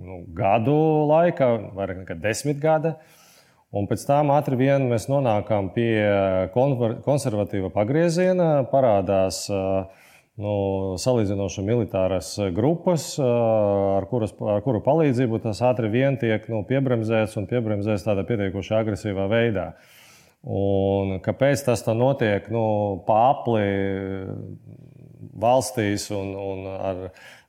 nu, 0.00 0.22
gadu 0.32 0.76
laikā, 1.10 1.50
vairāk 1.76 1.98
nekā 2.06 2.16
desmit 2.22 2.62
gadu. 2.62 2.94
Un 3.76 3.84
pēc 3.84 4.06
tam 4.08 4.30
ātri 4.32 4.56
vien 4.56 4.86
mēs 4.88 5.10
nonākam 5.12 5.68
pie 5.74 6.00
konservatīva 6.54 7.68
pagrieziena, 7.74 8.62
parādās 8.70 9.42
nu, 10.40 10.54
salīdzinoši 11.02 11.64
militāras 11.66 12.30
grupas, 12.56 13.10
ar, 13.20 14.08
kuras, 14.08 14.32
ar 14.40 14.64
kuru 14.64 14.80
palīdzību 14.86 15.42
tas 15.44 15.60
ātri 15.68 15.92
vien 15.92 16.16
tiek 16.16 16.48
nu, 16.48 16.62
piebremzēts 16.68 17.36
un 17.36 17.48
piebremzēts 17.50 18.06
tādā 18.08 18.24
pietiekoši 18.28 18.76
agresīvā 18.78 19.28
veidā. 19.28 19.72
Un 20.48 21.18
kāpēc 21.20 21.66
tas 21.66 21.82
tā 21.84 21.92
notiek 21.98 22.48
nu, 22.54 22.64
pāri 23.04 23.68
valstīs 25.38 26.08
un, 26.14 26.32
un 26.38 26.68
ar 26.78 27.02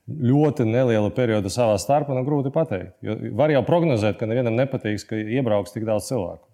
ļoti 0.10 0.66
neliela 0.68 1.10
perioda 1.16 1.52
savā 1.54 1.78
starpā, 1.82 2.16
nu, 2.18 2.26
grūti 2.28 2.52
pateikt. 2.54 2.96
Jo 3.06 3.18
var 3.38 3.54
jau 3.54 3.64
prognozēt, 3.68 4.18
ka 4.20 4.30
nevienam 4.30 4.58
nepatiks, 4.60 5.06
ka 5.10 5.20
iebrauks 5.20 5.76
tik 5.76 5.88
daudz 5.90 6.10
cilvēku. 6.10 6.46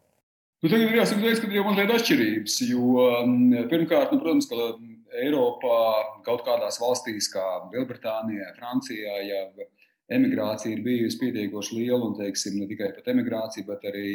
Nu, 0.63 0.71
tagad 0.71 0.89
ir 0.89 0.97
jāsaka, 0.97 1.33
ka 1.41 1.49
ir 1.49 1.57
jau 1.59 1.65
mazliet 1.67 1.91
atšķirības. 1.93 2.53
Jo, 2.71 3.07
mm, 3.27 3.67
pirmkārt, 3.71 4.13
nu, 4.15 4.21
protams, 4.23 4.47
ka 4.49 4.69
Eiropā 5.21 5.81
kaut 6.25 6.41
kādās 6.47 6.79
valstīs, 6.81 7.27
kā 7.31 7.43
Lielbritānijā, 7.73 8.49
Francijā, 8.57 9.19
ja 9.27 9.43
emigrācija 10.15 10.73
ir 10.73 10.81
bijusi 10.85 11.19
pietiekoši 11.21 11.77
liela, 11.79 12.01
un 12.07 12.17
teiksim, 12.17 12.57
ne 12.59 12.67
tikai 12.71 12.91
pat 12.95 13.07
emigrācija, 13.13 13.67
bet 13.67 13.85
arī 13.91 14.09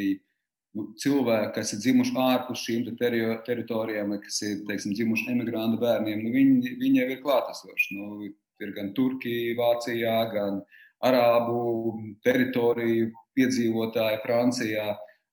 nu, 0.77 0.89
cilvēki, 1.01 1.53
kas 1.55 1.73
ir 1.75 1.81
dzimuši 1.85 2.15
ārpus 2.25 2.65
šīm 2.67 2.85
te 2.87 3.11
teritorijām, 3.47 4.13
kas 4.23 4.41
ir 4.47 4.61
teiksim, 4.69 4.95
dzimuši 4.97 5.31
emigrantu 5.33 5.81
bērniem, 5.81 6.23
nu, 6.23 6.33
viņi, 6.35 6.75
viņi 6.83 7.01
jau 7.01 7.09
ir 7.15 7.23
klātesoši. 7.25 7.97
Nu, 7.97 8.31
ir 8.65 8.73
gan 8.75 8.91
Turkija, 8.97 9.55
Vācijā, 9.59 10.17
gan 10.33 10.61
Arābu 11.03 11.95
teritoriju 12.25 13.11
piedzīvotāji 13.37 14.21
Francijā. 14.25 14.91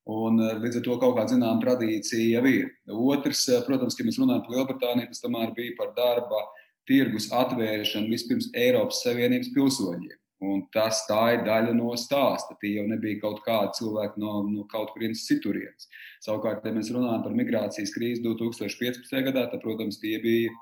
Un, 0.09 0.41
eh, 0.41 0.55
līdz 0.63 0.79
ar 0.81 0.85
to 0.87 0.95
kaut 0.97 1.19
kāda 1.19 1.35
zināmā 1.35 1.61
tradīcija 1.61 2.39
jau 2.39 2.47
ir. 2.49 2.71
Otrs, 2.89 3.49
eh, 3.49 3.61
protams, 3.67 3.97
kad 3.97 4.07
mēs 4.07 4.17
runājam 4.17 4.47
par 4.47 4.57
Lielbritāniju, 4.57 5.11
tas 5.13 5.21
tomēr 5.21 5.55
bija 5.55 5.77
par 5.77 5.93
darba 5.93 6.41
tirgus 6.89 7.29
atvēršanu 7.29 8.09
vispirms 8.09 8.49
Eiropas 8.57 9.03
Savienības 9.05 9.53
pilsoņiem. 9.53 10.17
Un 10.41 10.63
tas 10.73 11.03
tā 11.11 11.35
ir 11.35 11.41
daļa 11.45 11.75
no 11.75 11.91
stāsta. 11.99 12.55
Tie 12.63 12.77
jau 12.77 12.87
nebija 12.87 13.21
kaut 13.21 13.43
kādi 13.45 13.75
cilvēki 13.81 14.23
no, 14.23 14.45
no 14.47 14.65
kaut 14.71 14.93
kurienes 14.95 15.27
citurienes. 15.27 15.89
Savukārt, 16.25 16.65
ja 16.65 16.73
mēs 16.73 16.93
runājam 16.95 17.25
par 17.25 17.35
migrācijas 17.35 17.93
krīzi 17.93 18.23
2015. 18.23 19.25
gadā, 19.27 19.49
tad, 19.51 19.61
protams, 19.65 19.99
tie 19.99 20.15
bija 20.23 20.55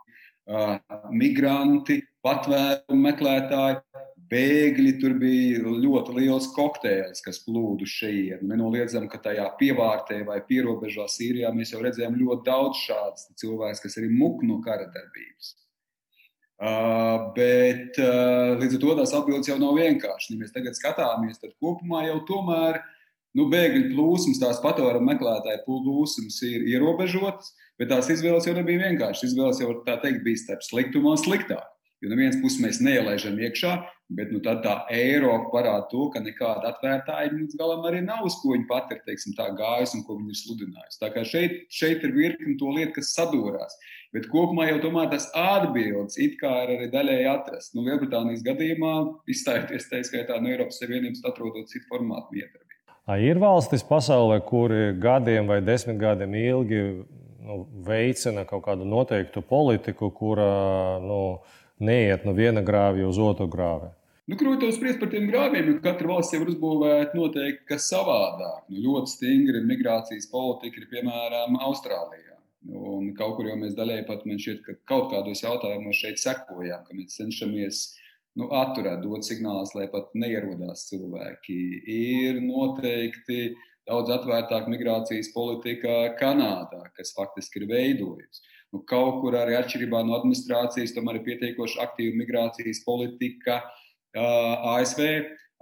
uh, 0.49 0.79
migranti, 1.13 2.01
patvērumu 2.27 3.03
meklētāji, 3.07 3.81
bēgļi. 4.31 4.95
Tur 5.03 5.15
bija 5.21 5.75
ļoti 5.85 6.17
liels 6.19 6.49
kokteils, 6.57 7.23
kas 7.25 7.43
plūda 7.47 7.87
šeit. 7.89 8.43
Nenoliedzam, 8.47 9.07
ka 9.11 9.21
tajā 9.23 9.47
pievārtē 9.61 10.23
vai 10.29 10.41
pierobežā 10.49 11.07
Sīrijā 11.13 11.53
mēs 11.55 11.75
jau 11.75 11.85
redzējām 11.85 12.19
ļoti 12.19 12.49
daudz 12.49 12.83
šādus 12.87 13.31
cilvēkus, 13.43 13.85
kas 13.85 14.01
arī 14.01 14.11
muk 14.15 14.43
no 14.47 14.59
kara 14.65 14.89
darbības. 14.91 15.55
Uh, 16.57 17.35
bet 17.37 17.99
uh, 18.01 18.57
līdz 18.57 18.79
ar 18.79 18.81
to 18.81 18.93
tās 18.97 19.11
atbildes 19.13 19.51
jau 19.51 19.59
nav 19.61 19.77
vienkāršas. 19.77 20.31
Ja 20.33 20.41
mēs 20.41 20.55
tagad 20.55 20.79
skatāmies, 20.79 21.37
tad 21.43 21.53
kopumā 21.61 22.07
jau 22.07 22.23
tomēr 22.31 22.81
nu, 23.37 23.45
bēgļu 23.53 23.91
plūsmas, 23.91 24.41
tās 24.41 24.63
patvērumu 24.65 25.11
meklētāju 25.11 25.67
plūsmas 25.67 26.41
ir 26.49 26.65
ierobežotas, 26.73 27.53
bet 27.77 27.93
tās 27.93 28.09
izvēles 28.09 28.49
jau 28.49 28.57
nebija 28.57 28.87
vienkāršas. 28.87 29.35
Izvēles 29.35 29.61
jau, 29.61 29.75
tā 29.85 29.99
teikt, 30.01 30.25
bija 30.25 30.47
starp 30.47 30.65
sliktumu 30.65 31.13
un 31.13 31.21
sliktāku. 31.21 31.76
Jo 32.05 32.11
no 32.11 32.17
vienas 32.19 32.37
puses 32.43 32.61
mēs 32.61 32.79
neielaižam 32.85 33.39
iekšā, 33.41 33.71
bet 34.17 34.31
nu, 34.31 34.39
tā 34.45 34.75
Eiropa 34.93 35.49
parāda 35.55 35.87
to, 35.91 36.07
ka 36.13 36.21
nekāda 36.21 36.75
atvērtāja 36.75 37.33
līdz 37.33 37.57
galam 37.59 37.87
arī 37.89 38.03
nav, 38.05 38.27
uz 38.29 38.37
ko 38.43 38.53
viņi 38.53 38.67
pat 38.69 38.93
ir 38.93 39.01
teiksim, 39.07 39.33
gājusi 39.37 39.97
un 39.99 40.05
ko 40.07 40.19
viņi 40.19 40.35
ir 40.35 40.41
sludinājusi. 40.43 41.01
Tā 41.01 41.11
kā 41.15 41.25
šeit, 41.27 41.57
šeit 41.73 42.05
ir 42.05 42.13
virkni 42.15 42.59
to 42.61 42.75
lietu, 42.77 42.99
kas 42.99 43.15
sadūrās. 43.17 43.79
Bet 44.15 44.29
kopumā 44.33 44.69
jau 44.69 44.79
tomēr 44.85 45.11
tas 45.13 45.27
atbildes 45.37 46.21
it 46.23 46.37
kā 46.41 46.53
ir 46.67 46.77
arī 46.77 46.87
daļēji 46.93 47.27
atrast. 47.33 47.75
Nu, 47.75 47.83
Lielbritānijas 47.89 48.45
gadījumā 48.47 48.95
izstājoties 49.33 49.91
tā 49.91 50.05
skaitā 50.07 50.39
no 50.41 50.53
Eiropas 50.53 50.79
Savienības, 50.85 51.25
atrodot 51.27 51.73
citu 51.73 51.89
formātu 51.91 52.37
miedarbību. 52.37 52.65
Ir 53.23 53.39
valstis 53.39 53.85
pasaulē, 53.87 54.41
kuri 54.47 54.97
gadiem 55.01 55.47
vai 55.49 55.61
desmit 55.65 55.99
gadiem 56.01 56.33
ilgi 56.39 56.81
nu, 57.47 57.61
veicina 57.87 58.43
kaut 58.49 58.65
kādu 58.65 58.87
noteiktu 58.89 59.43
politiku, 59.47 60.11
kura 60.15 60.49
nu, 61.03 61.21
neiet 61.79 62.25
no 62.27 62.35
viena 62.37 62.63
grāvja 62.65 63.09
uz 63.09 63.19
otru 63.21 63.49
grāvi. 63.51 63.91
Nu, 64.27 64.35
Grūti 64.35 64.73
spriest 64.75 64.99
par 64.99 65.11
tiem 65.13 65.29
grāviem, 65.31 65.69
jo 65.71 65.81
katra 65.85 66.09
valsts 66.11 66.35
jau 66.35 66.41
ir 66.43 66.49
uzbūvēta 66.51 67.15
noteikti 67.15 67.69
kas 67.69 67.85
savādāk. 67.93 68.65
Nu, 68.73 68.81
ļoti 68.83 69.13
stingri 69.13 69.61
migrācijas 69.63 70.27
politika 70.33 70.83
ir 70.83 70.89
piemēram 70.91 71.61
Austrālijā. 71.69 72.35
Un 72.67 73.13
kaut 73.15 73.37
kur 73.39 73.47
jau 73.47 73.55
mēs 73.61 73.77
daļēji 73.79 74.07
pat 74.09 74.25
man 74.27 74.41
šķiet, 74.43 74.65
ka 74.65 74.75
kaut 74.91 75.13
kādos 75.13 75.45
jautājumos 75.45 76.01
šeit 76.01 76.19
sekojām, 76.19 76.83
ka 76.89 76.99
mēs 76.99 77.21
cenšamies 77.21 77.85
nu, 78.41 78.49
atturēt, 78.51 79.05
dot 79.05 79.29
signālus, 79.29 79.77
lai 79.79 79.87
pat 79.93 80.11
neierodās 80.19 80.89
cilvēki. 80.91 81.61
Ir 81.95 82.43
noteikti 82.43 83.53
daudz 83.87 84.11
atvērtāka 84.17 84.73
migrācijas 84.73 85.31
politika 85.35 86.01
Kanādā, 86.19 86.83
kas 86.99 87.15
faktiski 87.15 87.63
ir 87.63 87.71
veidojusi. 87.71 88.43
Nu, 88.75 88.83
kaut 88.89 89.21
kur 89.23 89.37
arī 89.39 89.55
atšķirībā 89.59 90.03
no 90.05 90.17
administrācijas, 90.19 90.95
tomēr 90.97 91.21
ir 91.21 91.27
pietiekoši 91.29 91.81
aktīva 91.85 92.19
migrācijas 92.19 92.83
politika 92.87 93.61
uh, 93.63 94.73
ASV. 94.77 95.03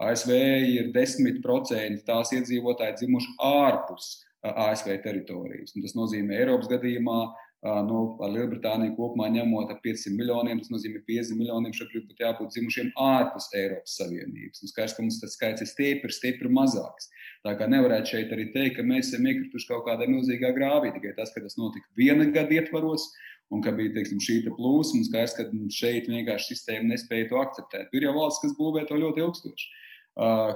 ASV 0.04 0.30
ir 0.74 0.88
10% 0.94 2.00
tās 2.08 2.32
iedzīvotāji 2.34 2.96
dzimuši 3.02 3.34
ārpus 3.46 4.08
uh, 4.16 4.70
ASV 4.70 4.96
teritorijas. 5.04 5.76
Un 5.76 5.84
tas 5.84 5.94
nozīmē, 5.98 6.40
Eiropas 6.40 6.70
gadījumā 6.72 7.20
nu, 7.64 7.98
ar 8.20 8.32
Lielbritāniju 8.34 8.92
kopumā 8.98 9.30
ņemot 9.32 9.70
ap 9.72 9.78
500 9.84 10.12
miljoniem, 10.18 10.58
tas 10.60 10.72
nozīmē 10.72 11.00
50 11.06 11.38
miljoniem 11.38 11.72
šobrīd 11.72 12.02
būtu 12.10 12.24
jābūt 12.26 12.50
dzimušiem 12.52 12.90
ārpus 13.00 13.46
Eiropas 13.56 13.94
Savienības. 14.00 14.60
Un 14.60 14.72
skaidrs, 14.72 14.96
ka 14.96 15.04
mums 15.04 15.20
tas 15.22 15.36
skaits 15.38 15.64
ir 15.64 15.70
stipri, 15.70 16.12
stipri 16.12 16.50
mazāks. 16.52 17.08
Tā 17.44 17.54
kā 17.56 17.68
nevarētu 17.72 18.12
šeit 18.12 18.34
arī 18.36 18.50
teikt, 18.52 18.76
ka 18.76 18.84
mēs 18.84 19.08
esam 19.08 19.24
iekrituši 19.30 19.70
kaut 19.70 19.86
kādā 19.88 20.08
milzīgā 20.10 20.50
grāvī, 20.56 20.92
tikai 20.92 21.14
tas, 21.16 21.32
ka 21.32 21.40
tas 21.44 21.56
notika 21.60 21.88
viena 21.96 22.28
gada 22.36 22.52
ietvaros. 22.58 23.08
Un 23.52 23.60
ka 23.64 23.72
bija 23.76 23.92
teiksim, 23.92 24.20
šī 24.24 24.38
plūsma, 24.48 25.00
un 25.00 25.08
skaidrs, 25.08 25.34
ka 25.36 25.44
šeit 25.72 26.08
vienkārši 26.10 26.54
sistēma 26.54 26.88
nespēja 26.90 27.28
to 27.30 27.40
akceptēt. 27.40 27.92
Ir 27.92 28.08
jau 28.08 28.14
valsts, 28.16 28.40
kas 28.42 28.54
būvē 28.56 28.86
to 28.88 28.96
ļoti 28.98 29.20
ilgstoši. 29.20 29.66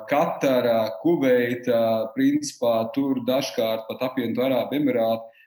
Katara, 0.08 0.78
Kuveita, 1.02 2.12
principā 2.14 2.88
tur 2.94 3.20
dažkārt 3.28 3.84
pat 3.90 4.06
apvienotu 4.08 4.44
Arābu 4.44 4.78
Emirātu 4.78 5.37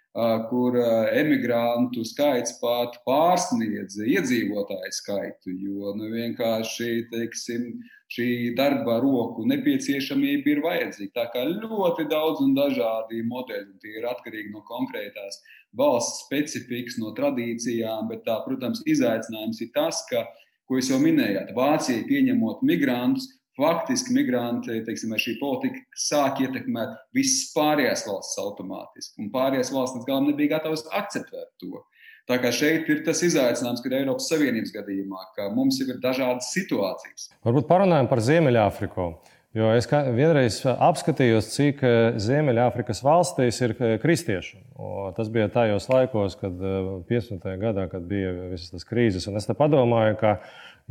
kur 0.49 0.75
emigrantu 1.15 2.03
skaits 2.03 2.57
pat 2.59 2.97
pārsniedz 3.07 3.95
iedzīvotāju 4.03 4.91
skaitu, 4.91 5.53
jo 5.55 5.93
nu, 5.95 6.09
vienkārši 6.11 7.07
teiksim, 7.13 7.79
šī 8.11 8.51
darba 8.57 8.97
roku 8.99 9.45
nepieciešamība 9.47 10.51
ir 10.51 10.61
vajadzīga. 10.65 11.13
Tā 11.15 11.25
kā 11.31 11.45
ļoti 11.47 12.09
daudz 12.11 12.43
un 12.43 12.51
dažādi 12.57 13.23
modeļi, 13.23 13.77
tie 13.79 13.97
ir 14.01 14.09
atkarīgi 14.11 14.51
no 14.51 14.65
konkrētās 14.67 15.39
valsts 15.79 16.25
specifikas, 16.25 16.99
no 16.99 17.13
tradīcijām, 17.15 18.09
bet 18.11 18.25
tā, 18.27 18.41
protams, 18.43 18.83
izaicinājums 18.83 19.63
ir 19.63 19.71
tas, 19.75 20.03
ka, 20.11 20.25
ko 20.67 20.79
jūs 20.79 20.91
jau 20.91 20.99
minējāt, 20.99 21.55
Vācija 21.55 22.03
pieņemot 22.09 22.65
migrantus, 22.67 23.31
faktiski 23.59 24.15
migranti, 24.15 24.79
teiksim, 24.87 25.13
šī 25.19 25.37
politika 25.41 25.81
sāk 25.99 26.41
ietekmēt 26.45 26.93
visas 27.15 27.51
pārējās 27.55 28.05
valsts 28.07 28.39
automātiski. 28.41 29.17
Un 29.23 29.31
pārējās 29.33 29.73
valsts 29.75 29.99
līdz 29.99 30.07
galam 30.09 30.29
nebija 30.31 30.57
gatavas 30.57 30.85
akceptēt 30.97 31.49
to. 31.61 31.83
Tā 32.29 32.37
kā 32.39 32.51
šeit 32.53 32.87
ir 32.93 33.01
tas 33.03 33.19
izaicinājums, 33.25 33.81
kad 33.83 33.95
Eiropas 33.97 34.29
Savienības 34.29 34.71
gadījumā, 34.75 35.23
ka 35.35 35.49
mums 35.55 35.79
ir 35.81 35.95
dažādas 36.03 36.51
situācijas. 36.53 37.31
Varbūt 37.43 37.67
parunājam 37.67 38.07
par 38.11 38.21
Ziemeļāfriku. 38.23 39.07
Jo 39.51 39.67
es 39.75 39.83
vienreiz 40.15 40.61
apskatījos, 40.63 41.49
cik 41.51 41.81
eh, 41.83 41.95
Ziemeļāfrikas 42.23 43.01
valstīs 43.03 43.57
ir 43.59 43.73
eh, 43.83 43.97
kristiešu. 43.99 44.61
Tas 45.17 45.27
bija 45.33 45.49
tajos 45.51 45.89
laikos, 45.91 46.37
kad 46.39 46.55
15. 47.09 47.35
Eh, 47.35 47.57
gadā, 47.59 47.89
kad 47.91 48.05
bija 48.07 48.31
visas 48.53 48.71
tas 48.71 48.87
krīzes. 48.87 49.27
Un 49.27 49.35
es 49.35 49.49
te 49.49 49.55
padomāju, 49.59 50.15
ka 50.21 50.31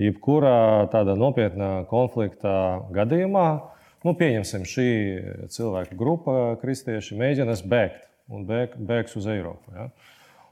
jebkurā 0.00 0.90
tādā 0.92 1.16
nopietnā 1.16 1.70
konflikta 1.88 2.52
gadījumā, 2.92 3.46
nu, 4.04 4.16
pieņemsim, 4.20 4.68
šī 4.68 4.90
cilvēku 5.56 5.96
grupa, 5.96 6.36
kristieši, 6.60 7.16
mēģinās 7.16 7.64
bēgt 7.64 8.04
un 8.28 8.44
bēg, 8.48 8.76
bēgs 8.76 9.16
uz 9.16 9.32
Eiropu. 9.32 9.72
Ja? 9.72 9.88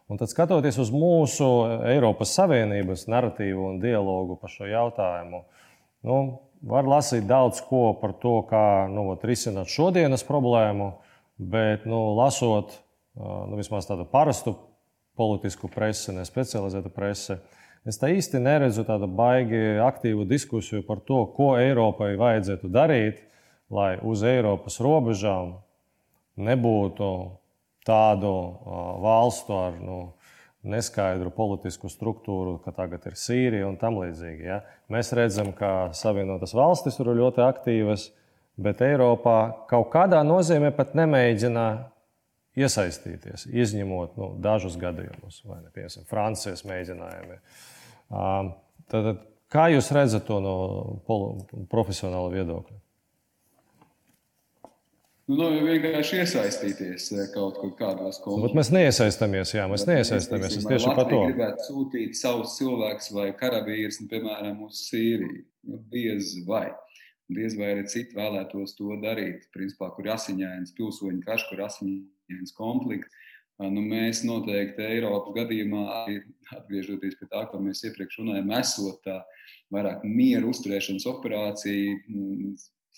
Un 0.09 0.17
tad, 0.17 0.33
skatoties 0.33 0.81
uz 0.81 0.89
mūsu 0.97 1.53
Eiropas 1.93 2.33
Savienības 2.41 3.05
narratīvu 3.13 3.69
un 3.75 3.81
dialogu 3.85 4.41
par 4.41 4.57
šo 4.57 4.65
jautājumu, 4.65 5.45
nu, 6.09 6.23
var 6.63 6.89
lasīt 6.89 7.27
daudz 7.29 7.61
ko 7.69 7.93
par 8.01 8.17
to, 8.23 8.41
kā 8.49 8.89
nu, 8.91 9.09
ot, 9.13 9.27
risināt 9.29 9.71
šodienas 9.73 10.25
problēmu, 10.27 10.93
bet, 11.39 11.87
nu, 11.87 12.15
lasot 12.19 12.75
nu, 13.19 13.55
vismaz 13.59 13.87
tādu 13.87 14.09
parastu 14.09 14.57
politisku 15.19 15.71
presi, 15.71 16.13
ne 16.15 16.27
specializētu 16.27 16.91
presi, 16.95 17.39
Es 17.89 17.97
tā 17.97 18.11
īsti 18.13 18.41
neredzu 18.43 18.83
tādu 18.85 19.07
baigi 19.09 19.79
aktīvu 19.81 20.27
diskusiju 20.29 20.83
par 20.85 20.99
to, 21.09 21.23
ko 21.37 21.55
Eiropai 21.57 22.17
vajadzētu 22.21 22.69
darīt, 22.73 23.23
lai 23.73 23.95
uz 24.05 24.25
Eiropas 24.27 24.77
robežām 24.85 25.55
nebūtu 26.37 27.09
tādu 27.89 28.33
valstu 29.05 29.57
ar 29.57 29.79
nu, 29.81 29.99
neskaidru 30.71 31.33
politisku 31.35 31.91
struktūru, 31.93 32.59
kā 32.65 32.73
tagad 32.77 33.07
ir 33.09 33.17
Sīrija 33.19 33.69
un 33.69 33.79
tam 33.81 33.99
līdzīgi. 34.03 34.47
Ja? 34.47 34.61
Mēs 34.93 35.13
redzam, 35.17 35.53
ka 35.57 35.91
Savienotas 35.97 36.55
valstis 36.57 36.99
tur 36.99 37.13
ir 37.13 37.21
ļoti 37.23 37.45
aktīvas, 37.45 38.09
bet 38.59 38.83
Eiropā 38.85 39.39
kaut 39.71 39.91
kādā 39.93 40.21
nozīmē 40.27 40.73
pat 40.77 40.97
nemēģina 40.99 41.67
iesaistīties, 42.59 43.47
izņemot 43.53 44.17
nu, 44.19 44.33
dažus 44.43 44.79
gadījumus, 44.81 45.43
vai 45.47 45.61
ne, 45.63 45.71
piemēram, 45.75 46.07
Francijas 46.11 46.65
mēģinājumi. 46.67 47.39
Tad, 48.91 49.09
kā 49.53 49.69
jūs 49.75 49.93
redzat 49.95 50.27
to 50.27 50.41
no 50.43 50.57
profesionāla 51.71 52.33
viedokļa? 52.35 52.79
Nu, 55.29 55.37
no, 55.37 55.49
vienkārši 55.61 56.23
iesaistīties 56.23 57.11
kaut 57.35 57.59
kur 57.61 57.75
kādos 57.77 58.21
konfliktos. 58.25 58.47
Bet 58.47 58.57
mēs 58.57 58.71
neiesaistāmies, 58.73 59.53
jā, 59.53 59.67
mēs 59.69 59.85
neiesaistāmies. 59.89 60.57
Es 60.57 60.69
tieši 60.69 60.95
par 60.97 61.09
to 61.11 61.23
gribētu 61.27 61.67
sūtīt 61.67 62.17
savus 62.17 62.57
cilvēkus 62.57 63.13
vai 63.13 63.29
karavīrus, 63.37 64.01
nu, 64.03 64.09
piemēram, 64.13 64.63
uz 64.65 64.81
Sīriju. 64.89 65.45
Nu, 65.69 65.83
diez 65.93 66.33
vai. 66.49 66.71
Diez 67.29 67.59
vai 67.61 67.75
arī 67.75 67.85
citi 67.93 68.17
vēlētos 68.17 68.73
to 68.79 68.97
darīt. 69.03 69.51
Principā, 69.53 69.91
kur 69.93 70.09
ir 70.09 70.15
asiņains 70.15 70.73
pilsoņu 70.79 71.21
karš, 71.27 71.45
kur 71.51 71.61
ir 71.61 71.67
asiņains 71.67 72.57
konflikts 72.57 73.27
Nu, 73.59 73.83
mēs 73.83 74.21
noteikti 74.23 74.85
Eiropas 74.87 75.35
gadījumā, 75.35 75.83
atgriežoties 76.55 77.17
pie 77.19 77.27
tā, 77.27 77.43
ko 77.51 77.59
mēs 77.59 77.83
iepriekš 77.89 78.21
runājām, 78.21 78.53
esot 78.55 79.01
tā 79.03 79.17
vairāk 79.75 80.05
mieru 80.07 80.53
uzturēšanas 80.53 81.07
operācija, 81.11 81.97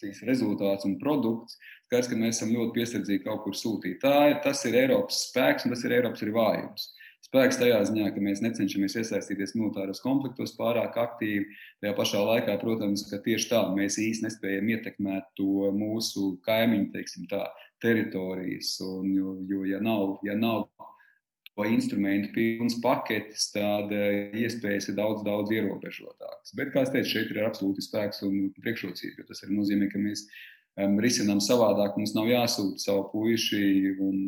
šīs 0.01 0.23
rezultāts 0.29 0.89
un 0.89 0.97
produkts, 1.01 1.59
skaidrs, 1.87 2.09
ka 2.11 2.19
mēs 2.19 2.39
esam 2.39 2.55
ļoti 2.57 2.77
piesardzīgi 2.79 3.27
kaut 3.27 3.45
kur 3.45 3.59
sūtīt. 3.59 4.01
Tā 4.03 4.17
ir, 4.33 4.41
tas 4.45 4.65
ir 4.69 4.79
Eiropas 4.83 5.27
spēks 5.29 5.67
un 5.67 5.77
tas 5.77 5.85
ir 5.87 5.97
Eiropas 6.01 6.25
ir 6.27 6.33
vājums. 6.35 6.91
Spēks 7.21 7.59
tajā 7.61 7.79
ziņā, 7.87 8.09
ka 8.15 8.23
mēs 8.25 8.41
necenšamies 8.43 8.97
iesaistīties 8.97 9.53
militāros 9.55 10.01
konfliktos 10.03 10.55
pārāk 10.57 10.97
aktīvi. 10.99 11.45
Tajā 11.83 11.93
pašā 11.99 12.23
laikā, 12.27 12.57
protams, 12.63 13.05
ka 13.11 13.21
tieši 13.23 13.51
tā 13.53 13.61
mēs 13.77 14.01
īsti 14.01 14.25
nespējam 14.27 14.73
ietekmēt 14.73 15.29
to 15.39 15.69
mūsu 15.77 16.33
kaimiņu, 16.47 16.89
teiksim 16.95 17.29
tā, 17.31 17.45
teritorijas. 17.85 18.73
Un, 18.87 19.13
jo, 19.15 19.37
jo 19.53 19.67
ja 19.69 19.83
nav, 19.85 20.17
ja 20.27 20.35
nav 20.39 20.67
to 21.57 21.67
instrumentu 21.67 22.33
pilns 22.35 22.79
paketes, 22.83 23.51
tad 23.55 23.93
eh, 23.95 24.31
iespējas 24.45 24.91
ir 24.91 24.99
daudz, 24.99 25.25
daudz 25.27 25.53
ierobežotākas. 25.55 26.55
Bet, 26.57 26.73
kā 26.73 26.85
jau 26.85 26.95
teicu, 26.95 27.13
šeit 27.15 27.33
ir 27.35 27.43
absolūti 27.45 27.85
spēks 27.85 28.25
un 28.27 28.51
priekšrocība. 28.61 29.27
Tas 29.29 29.45
arī 29.45 29.59
nozīmē, 29.59 29.91
ka 29.93 30.01
mēs 30.03 30.27
um, 30.81 30.99
risinām 31.03 31.43
savādāk. 31.45 31.99
Mums 31.99 32.15
nav 32.17 32.31
jāsūta 32.31 32.83
savu 32.83 33.09
puiši 33.13 33.97
un 33.99 34.21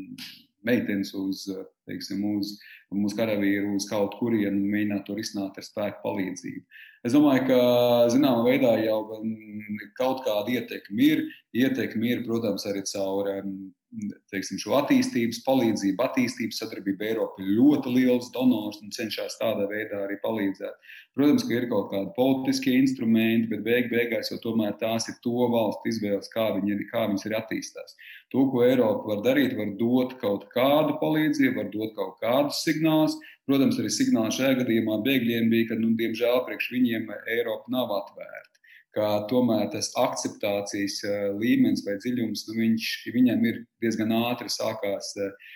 meitenes 0.66 1.12
uz, 1.18 1.46
teiksim, 1.88 2.22
uz, 2.36 2.54
uz 2.94 3.14
karavīru, 3.18 3.74
uz 3.78 3.88
kaut 3.90 4.14
kurienu 4.20 4.58
un 4.58 4.72
mēģināt 4.74 5.06
to 5.06 5.16
risināt 5.18 5.58
ar 5.58 5.66
spēku 5.66 6.02
palīdzību. 6.04 6.64
Es 7.02 7.16
domāju, 7.16 7.48
ka 7.48 7.62
zināmā 8.14 8.44
veidā 8.46 8.76
jau 8.84 9.00
kaut 9.98 10.22
kāda 10.26 10.54
ietekme 10.54 11.08
ir. 11.08 11.24
Ietekme 11.56 12.12
ir, 12.12 12.22
protams, 12.26 12.66
arī 12.70 12.84
caur 12.92 13.32
teiksim, 14.32 14.58
šo 14.62 14.76
attīstības 14.78 15.42
palīdzību, 15.46 16.00
attīstības 16.04 16.62
sadarbību. 16.62 17.04
Eiropa 17.10 17.42
ir 17.42 17.50
ļoti 17.58 17.92
liels 17.96 18.30
donors 18.34 18.80
un 18.82 18.92
cenšas 18.94 19.36
tādā 19.40 19.66
veidā 19.70 20.04
arī 20.06 20.16
palīdzēt. 20.22 20.90
Protams, 21.16 21.44
ka 21.44 21.56
ir 21.58 21.68
kaut 21.68 21.90
kādi 21.90 22.14
politiskie 22.16 22.72
instrumenti, 22.78 23.50
bet 23.50 23.64
beig 23.66 23.90
beigās 23.92 24.32
jau 24.32 24.38
tomēr 24.40 24.78
tās 24.80 25.10
ir 25.12 25.18
to 25.24 25.48
valstu 25.52 25.92
izvēles, 25.92 26.30
kā, 26.32 26.48
viņi 26.56 26.72
ir, 26.76 26.86
kā 26.92 27.04
viņas 27.10 27.28
ir 27.28 27.36
attīstās. 27.36 27.98
To, 28.32 28.46
ko 28.48 28.64
Eiropa 28.64 29.12
var 29.12 29.20
darīt, 29.26 29.52
var 29.58 29.74
dot 29.80 30.16
kaut 30.22 30.48
kādu 30.54 30.96
palīdzību, 31.02 31.58
var 31.58 31.68
dot 31.74 31.94
kaut 31.98 32.16
kādus 32.24 32.64
signālus, 32.64 33.18
Protams, 33.42 33.78
arī 33.82 33.88
signāls 33.90 34.36
šajā 34.38 34.60
gadījumā 34.60 35.00
bēgļiem 35.02 35.48
bija, 35.50 35.72
ka, 35.72 35.78
nu, 35.80 35.90
diemžēl, 35.98 36.44
priekš 36.46 36.70
viņiem 36.76 37.10
Eiropa 37.34 37.74
nav 37.74 37.90
atvērta. 37.96 38.51
Ka 38.92 39.24
tomēr 39.30 39.70
tas 39.72 39.88
akceptācijas 39.96 40.98
eh, 41.08 41.26
līmenis 41.40 41.84
vai 41.86 41.96
dziļums, 42.02 42.46
nu, 42.50 42.56
viņš, 42.60 42.88
viņam 43.14 43.44
ir 43.48 43.62
diezgan 43.80 44.12
ātri 44.18 44.52
sākās 44.52 45.14
eh, 45.16 45.52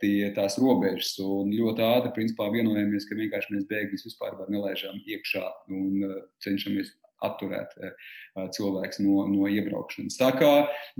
tie, 0.00 0.30
tās 0.36 0.56
robežas. 0.62 1.12
Un 1.22 1.52
ļoti 1.52 1.84
ātri 1.84 2.14
principā, 2.16 2.48
vienojamies, 2.54 3.08
ka 3.08 3.18
vienkārši 3.18 3.52
mēs 3.54 3.68
bēgļus 3.70 4.06
vispār 4.08 4.38
nelaižam 4.48 5.02
iekšā 5.04 5.44
un 5.68 6.06
eh, 6.08 6.22
cenšamies 6.44 6.94
atturēt 7.24 7.72
eh, 7.80 7.92
cilvēks 8.56 9.00
no, 9.04 9.24
no 9.30 9.48
iebraukšanas. 9.50 10.18
Tā 10.20 10.30
kā 10.36 10.50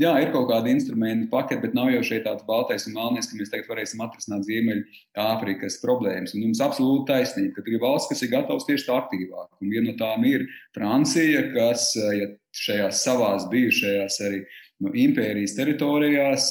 jā, 0.00 0.12
ir 0.22 0.32
kaut 0.34 0.48
kāda 0.50 0.72
instrumenta 0.72 1.28
pakete, 1.32 1.62
bet 1.64 1.76
nav 1.76 1.90
jau 1.92 2.02
šeit 2.08 2.24
tāds 2.26 2.46
baltais 2.48 2.86
un 2.88 2.96
melnais, 2.96 3.28
ka 3.28 3.38
mēs 3.38 3.52
tagad 3.52 3.70
varēsim 3.72 4.04
atrisināt 4.04 4.46
Ziemeļāfrikas 4.48 5.80
problēmas. 5.84 6.36
Un 6.36 6.46
jums 6.48 6.62
absolūti 6.64 7.10
taisnība, 7.12 7.56
ka 7.58 7.72
ir 7.72 7.82
valsts, 7.82 8.10
kas 8.12 8.24
ir 8.24 8.32
gatavs 8.32 8.68
tieši 8.68 8.88
tā 8.88 9.00
aktīvāk. 9.00 9.48
Un 9.60 9.72
viena 9.72 9.90
no 9.90 9.96
tām 10.00 10.24
ir 10.28 10.46
Francija, 10.76 11.48
kas 11.54 11.90
ja 11.96 12.30
šajās 12.56 13.02
savās 13.04 13.50
bijušajās 13.52 14.22
arī 14.26 14.44
no 14.80 14.90
nu, 14.90 14.94
impērijas 15.06 15.56
teritorijās 15.56 16.50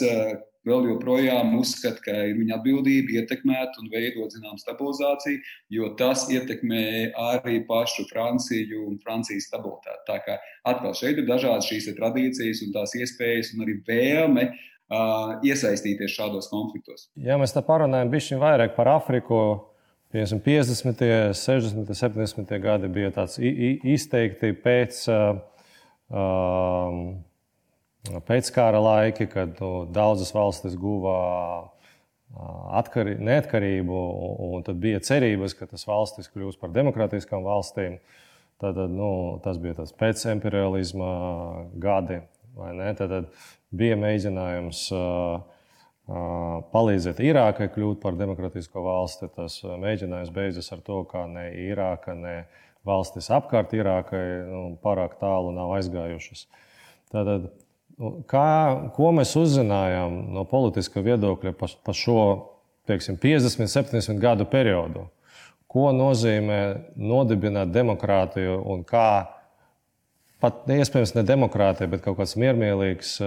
vēl 0.65 0.89
joprojām 0.89 1.54
uzskata, 1.60 2.01
ka 2.06 2.15
ir 2.30 2.38
viņa 2.39 2.58
atbildība 2.58 3.19
ietekmēt 3.21 3.78
un 3.82 3.89
veidot 3.93 4.34
zinām 4.34 4.58
stabilizāciju, 4.62 5.41
jo 5.78 5.91
tas 5.99 6.25
ietekmē 6.34 6.86
arī 7.21 7.60
pašu 7.67 8.08
Franciju 8.10 8.86
un 8.89 8.97
Francijas 9.04 9.49
stabilitāti. 9.49 10.01
Tā 10.10 10.19
kā 10.25 10.39
atkal 10.67 10.95
šeit 10.97 11.21
ir 11.21 11.30
dažādas 11.30 11.69
šīs 11.69 11.91
tradīcijas 11.97 12.63
un 12.65 12.73
tās 12.75 12.95
iespējas 12.97 13.54
un 13.56 13.65
arī 13.65 13.78
vēlme 13.88 14.47
uh, 14.49 15.38
iesaistīties 15.45 16.17
šādos 16.17 16.49
konfliktos. 16.51 17.10
Ja 17.15 17.39
mēs 17.41 17.56
tā 17.56 17.63
parunājam 17.65 18.12
bišķiņ 18.13 18.41
vairāk 18.41 18.75
par 18.78 18.89
Afriku, 18.95 19.39
piemēram, 20.15 20.41
50., 20.45 21.06
60., 21.38 21.93
70. 21.93 22.58
gadi 22.63 22.91
bija 22.91 23.13
tāds 23.15 23.38
izteikti 23.41 24.54
pēc, 24.65 25.06
uh, 25.13 25.38
pēc 26.10 27.35
kara 28.56 28.80
laiki, 28.80 29.28
kad 29.32 29.56
nu, 29.62 29.86
daudzas 29.91 30.34
valstis 30.36 30.76
guva 30.78 31.15
atkarī, 32.76 33.15
neatkarību, 33.22 34.02
un 34.52 34.63
tad 34.65 34.80
bija 34.82 35.00
cerības, 35.00 35.56
ka 35.56 35.68
tas 35.70 35.86
valstis 35.88 36.30
kļūs 36.34 36.60
par 36.60 36.74
demokrātiskām 36.76 37.46
valstīm. 37.46 38.00
Tad, 38.62 38.78
nu, 38.91 39.39
tas 39.44 39.58
bija 39.60 39.76
tas 39.82 39.91
pēcimperialisma 39.96 41.10
gadi. 41.82 42.22
Tad, 42.56 43.02
tad 43.12 43.28
bija 43.76 43.98
mēģinājums 44.00 44.86
palīdzēt 46.72 47.20
Irākai 47.26 47.68
kļūt 47.74 48.00
par 48.04 48.15
demokrātisko 48.20 48.84
valsti. 48.86 49.30
Tas 49.36 49.60
mēģinājums 49.65 50.32
beidzas 50.36 50.72
ar 50.72 50.84
to, 50.86 51.02
ka 51.10 51.26
ne 51.28 51.50
Irāka, 51.65 52.15
ne 52.15 52.46
valstis 52.86 53.32
apkārt 53.34 53.74
Irākai 53.76 54.24
nu, 54.48 54.63
pārāk 54.84 55.18
tālu 55.20 55.52
nav 55.56 55.74
aizgājušas. 55.80 56.46
Tātad, 57.12 57.50
kā, 58.29 58.47
ko 58.95 59.12
mēs 59.15 59.36
uzzinājām 59.39 60.17
no 60.36 60.45
politiska 60.49 61.03
viedokļa 61.05 61.53
par 61.58 61.75
pa 61.86 61.95
šo 61.95 62.19
teiksim, 62.89 63.17
50, 63.21 63.71
70 63.71 64.21
gadu 64.21 64.47
periodu? 64.49 65.08
Ko 65.71 65.89
nozīmē 65.95 66.60
nodibināt 66.95 67.71
demokrātiju 67.75 68.62
un 68.71 68.84
kā 68.88 69.08
pat 70.43 70.67
iespējams 70.71 71.15
ne 71.17 71.23
demokrātija, 71.27 71.89
bet 71.91 72.03
kaut 72.05 72.19
kāds 72.19 72.36
miermīlīgs 72.39 73.17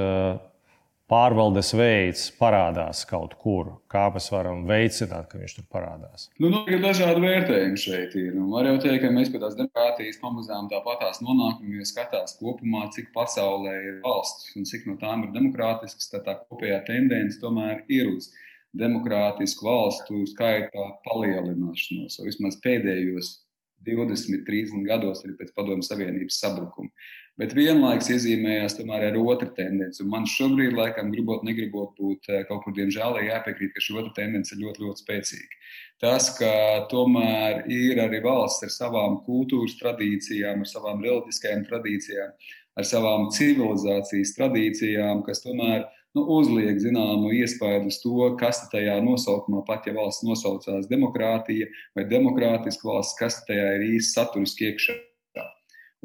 pārvaldes 1.08 1.70
veids 1.76 2.26
parādās 2.36 3.00
kaut 3.08 3.34
kur. 3.40 3.70
Kā 3.90 4.06
mēs 4.12 4.28
varam 4.32 4.64
veicināt, 4.68 5.28
ka 5.30 5.40
viņš 5.40 5.54
tur 5.56 5.66
parādās? 5.72 6.28
Nu, 6.40 6.50
nu, 6.52 6.62
ir 6.68 6.82
dažādi 6.84 7.22
vērtējumi 7.24 7.80
šeit. 7.80 8.16
Ir. 8.20 8.34
Nu, 8.36 8.48
var 8.52 8.68
jau 8.68 8.76
teikt, 8.82 9.00
ka 9.04 9.12
mēs 9.14 9.32
pie 9.32 9.40
tās 9.42 9.56
demokrātijas 9.58 10.20
pamazām 10.22 10.68
tāpatās 10.72 11.22
nonākam, 11.24 11.72
ja 11.78 11.88
skatās 11.88 12.36
kopumā, 12.40 12.86
cik 12.94 13.10
pasaulē 13.16 13.74
ir 13.88 13.98
valsts 14.04 14.52
un 14.58 14.68
cik 14.68 14.84
no 14.90 14.98
tām 15.00 15.24
ir 15.26 15.34
demokrātiskas, 15.36 16.12
tad 16.12 16.26
tā 16.28 16.36
kopējā 16.44 16.82
tendence 16.90 17.40
tomēr 17.40 17.86
ir 17.88 18.12
uz 18.12 18.30
demokrātisku 18.76 19.64
valstu 19.64 20.26
skaita 20.28 20.90
palielināšanos, 21.06 22.20
vismaz 22.26 22.58
pēdējos 22.64 23.38
20, 23.86 24.44
30 24.44 24.84
gados 24.84 25.22
arī 25.24 25.38
pēc 25.38 25.54
Padomju 25.56 25.86
Savienības 25.86 26.40
sabrukuma. 26.42 26.90
Bet 27.38 27.52
vienlaikus 27.54 28.08
iezīmējās 28.10 28.74
tomēr 28.74 29.04
ar 29.12 29.16
otru 29.20 29.46
tendenci. 29.54 30.00
Un 30.02 30.08
man 30.10 30.24
šobrīd, 30.26 30.72
laikam, 30.74 31.12
gribot, 31.14 31.44
negribot 31.46 31.92
būt 31.94 32.26
eh, 32.32 32.40
kaut 32.48 32.64
kur, 32.64 32.74
diemžēl, 32.74 33.20
jāpiekrīt, 33.28 33.70
ka 33.76 33.82
šī 33.84 33.94
otra 34.00 34.10
tendence 34.16 34.56
ir 34.56 34.64
ļoti, 34.64 34.82
ļoti 34.82 35.04
spēcīga. 35.04 35.60
Tas, 36.02 36.32
ka 36.34 36.50
tomēr 36.90 37.62
ir 37.70 38.00
arī 38.02 38.18
valsts 38.24 38.66
ar 38.66 38.72
savām 38.74 39.20
kultūras 39.26 39.76
tradīcijām, 39.78 40.64
ar 40.66 40.70
savām 40.70 41.04
reliģiskajām 41.06 41.62
tradīcijām, 41.68 42.32
ar 42.78 42.88
savām 42.90 43.28
civilizācijas 43.36 44.34
tradīcijām, 44.34 45.22
kas 45.26 45.44
tomēr 45.46 45.84
nu, 46.18 46.24
uzliek 46.40 46.80
zināmu 46.82 47.30
iespēju 47.38 47.84
uz 47.92 48.00
to, 48.02 48.32
kas 48.40 48.64
tajā 48.72 48.98
nosaukumā, 49.04 49.62
pat 49.68 49.86
ja 49.86 49.94
valsts 49.94 50.26
nosaucās 50.26 50.90
demokrātija 50.90 51.70
vai 51.94 52.06
demokrātiska 52.10 52.90
valsts, 52.90 53.18
kas 53.22 53.38
tajā 53.46 53.76
ir 53.78 53.86
īsti 53.92 54.16
saturiski 54.16 54.72
iekšā. 54.72 54.98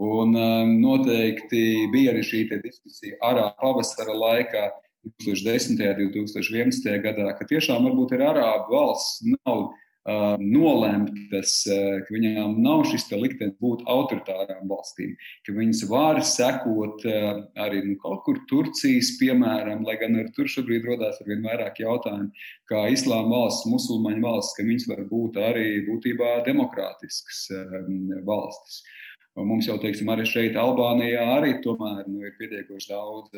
Un 0.02 0.34
um, 0.34 0.72
noteikti 0.82 1.90
bija 1.94 2.14
arī 2.14 2.24
šī 2.26 2.48
diskusija 2.64 3.20
arā 3.22 3.52
pavasara 3.60 4.16
laikā, 4.18 4.72
2010. 5.22 5.78
un 6.00 6.12
2011. 6.16 6.90
gadā, 7.04 7.34
ka 7.38 7.46
tiešām 7.46 7.84
varbūt 7.90 8.16
ir 8.16 8.24
arābu 8.24 8.74
valsts 8.74 9.20
nav 9.44 9.74
nolemtas, 10.04 11.64
ka 11.64 12.12
viņām 12.12 12.58
nav 12.60 12.84
šis 12.92 13.06
liktenis 13.16 13.56
būt 13.64 13.86
autoritārām 13.88 14.68
valstīm, 14.68 15.14
ka 15.48 15.56
viņas 15.56 15.86
var 15.88 16.20
sekot 16.28 17.06
arī 17.56 17.84
nu, 17.86 17.96
kaut 18.02 18.24
kur 18.26 18.42
Turcijas, 18.50 19.14
piemēram, 19.22 19.86
lai 19.88 19.96
gan 20.02 20.20
tur 20.36 20.48
šobrīd 20.52 20.84
rodas 20.84 21.22
ar 21.22 21.30
vien 21.30 21.44
vairāk 21.44 21.80
jautājumu, 21.80 22.34
kā 22.68 22.90
islāma 22.92 23.32
valsts, 23.32 23.70
musulmaņu 23.72 24.26
valsts, 24.26 24.58
ka 24.58 24.68
viņas 24.68 24.90
var 24.92 25.06
būt 25.08 25.40
arī 25.40 25.70
būtībā 25.88 26.44
demokrātiskas 26.50 27.48
valstis. 28.28 28.84
Mums 29.36 29.66
jau, 29.66 29.80
teiksim, 29.82 30.12
arī 30.14 30.28
šeit, 30.30 30.58
Albānijā, 30.62 31.24
arī 31.40 31.56
tomēr 31.64 32.04
nu, 32.06 32.22
ir 32.22 32.36
pietiekoši 32.38 32.92
daudz 32.92 33.34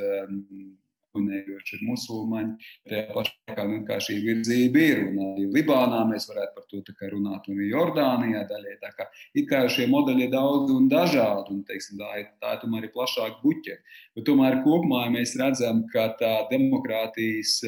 dominējoši 1.16 1.78
ir 1.78 1.84
musulmaņi. 1.88 2.68
Tajā 2.90 3.04
pašā 3.16 3.56
laikā 3.60 3.70
nu, 3.72 4.00
šī 4.08 4.16
virzība 4.24 4.84
ir. 4.84 5.04
Un 5.10 5.22
arī 5.30 5.46
Libānā 5.54 6.02
mēs 6.10 6.28
varētu 6.32 6.58
par 6.58 6.68
to 6.72 7.10
runāt, 7.14 7.48
un 7.52 7.62
Jordānijā 7.70 8.44
daļai. 8.50 8.76
Tā 8.82 8.92
kā, 8.98 9.08
kā 9.52 9.62
šie 9.72 9.88
modeļi 9.92 10.28
ir 10.28 10.34
daudz 10.34 10.74
un 10.76 10.90
dažādi, 10.92 11.56
un 11.56 11.64
teiksim, 11.68 12.02
tā 12.02 12.12
ir, 12.22 12.28
tā 12.44 12.56
ir 12.58 12.62
tomēr 12.64 12.90
plašāka 12.94 13.42
buķe. 13.44 13.80
Bet 14.18 14.28
tomēr 14.28 14.62
kopumā 14.66 15.08
mēs 15.14 15.38
redzam, 15.40 15.86
ka 15.94 16.12
tā 16.20 16.36
demokrātijas 16.52 17.62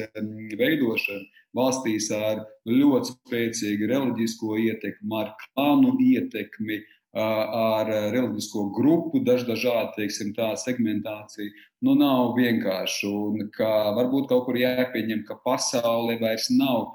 veidošana 0.58 1.24
valstīs 1.56 2.10
ar 2.12 2.44
ļoti 2.68 3.14
spēcīgu 3.14 3.88
reliģisko 3.88 4.58
ietekmi, 4.68 5.14
ar 5.16 5.32
klānu 5.40 5.94
ietekmi, 6.04 6.82
ar 7.16 7.88
reliģisko 8.12 8.68
grupu, 8.76 9.22
dažādu 9.24 9.94
teiksim, 9.96 10.34
tā, 10.36 10.52
segmentāciju, 10.60 11.50
nu, 11.82 11.94
nav 11.94 12.34
vienkārši. 12.36 13.08
Un 13.08 13.48
ka 13.54 13.94
varbūt 13.96 14.28
kaut 14.28 14.46
kur 14.46 14.56
jāpieņem, 14.56 15.24
ka 15.24 15.38
pasaule 15.44 16.18
vairs 16.20 16.50
nav 16.50 16.94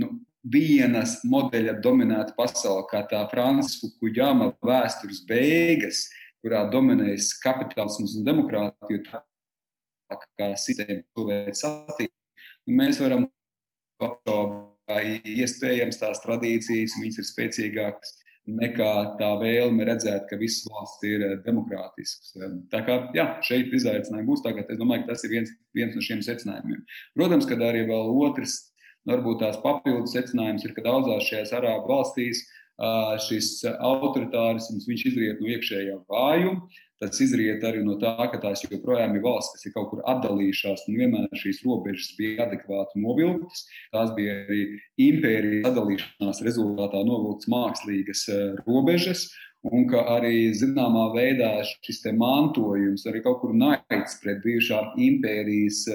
nu, 0.00 0.20
vienas 0.42 1.18
modeļa 1.28 1.80
dominēta 1.84 2.34
pasaule, 2.36 2.86
kā 2.90 3.04
tā 3.10 3.26
Francisku 3.30 3.92
Kuģama 4.00 4.54
vēstures 4.64 5.24
beigas, 5.28 6.06
kurā 6.40 6.64
dominējas 6.72 7.34
kapitālisms 7.42 8.16
un 8.16 8.24
demokrātija, 8.24 9.20
tā 10.08 10.20
kā 10.40 10.54
sistēma 10.56 11.02
cilvēks 11.12 11.66
attīstīt. 11.68 12.16
Mēs 12.70 13.00
varam 13.02 13.28
apšaubīt, 14.00 15.28
iespējams, 15.36 16.00
tās 16.00 16.22
tradīcijas, 16.24 16.96
viņas 17.02 17.20
ir 17.20 17.28
spēcīgākas 17.28 18.16
nekā 18.58 18.90
tā 19.20 19.30
vēlme 19.40 19.86
redzēt, 19.88 20.26
ka 20.30 20.38
visas 20.40 20.66
valsts 20.70 21.06
ir 21.08 21.24
eh, 21.26 21.36
demokrātiskas. 21.44 22.34
Tā 22.72 22.82
kā 22.86 22.98
jā, 23.16 23.26
šeit 23.46 23.72
izaicinājumi 23.76 24.28
būs. 24.28 24.44
Tagad 24.46 24.72
es 24.72 24.80
domāju, 24.80 25.04
ka 25.04 25.14
tas 25.14 25.24
ir 25.26 25.34
viens, 25.36 25.52
viens 25.76 25.96
no 25.96 26.04
šiem 26.04 26.24
secinājumiem. 26.26 26.82
Protams, 27.18 27.48
ka 27.48 27.58
arī 27.68 27.86
vēl 27.90 28.14
otrs, 28.26 28.58
varbūt 29.08 29.40
tās 29.42 29.60
papildus 29.62 30.14
secinājums 30.16 30.66
ir, 30.66 30.74
ka 30.76 30.84
daudzās 30.84 31.28
šajās 31.28 31.54
arābu 31.56 31.88
valstīs 31.94 32.44
šis 33.26 33.58
autoritārisms 33.66 34.88
izriet 34.94 35.40
no 35.40 35.50
iekšējā 35.52 35.98
vājuma. 36.08 36.70
Tas 37.00 37.16
izriet 37.24 37.62
arī 37.64 37.80
no 37.80 37.94
tā, 37.96 38.12
ka 38.28 38.36
tās 38.42 38.60
joprojām 38.66 39.14
ir 39.16 39.22
valsts, 39.24 39.54
kas 39.54 39.64
ir 39.64 39.72
kaut 39.72 39.86
kur 39.88 40.02
atdalījušās, 40.10 40.82
un 40.84 40.98
vienmēr 41.00 41.38
šīs 41.40 41.62
robežas 41.64 42.10
bija 42.18 42.44
adekvāti 42.44 43.00
novilktas. 43.00 43.62
Tās 43.94 44.12
bija 44.18 44.34
arī 44.42 44.58
impērijas 45.00 45.70
atdalīšanās 45.70 46.42
rezultātā 46.44 47.00
novilktas 47.08 47.48
mākslīgas 47.54 48.26
robežas, 48.66 49.30
un 49.72 49.88
ka 49.88 50.04
arī 50.18 50.50
zināmā 50.56 51.06
veidā 51.16 51.54
šis 51.86 52.04
mantojums, 52.20 53.06
arī 53.08 53.24
kaut 53.24 53.40
kur 53.46 53.56
naids 53.56 54.20
pret 54.20 54.44
bijušām 54.44 55.00
impērijas 55.00 55.86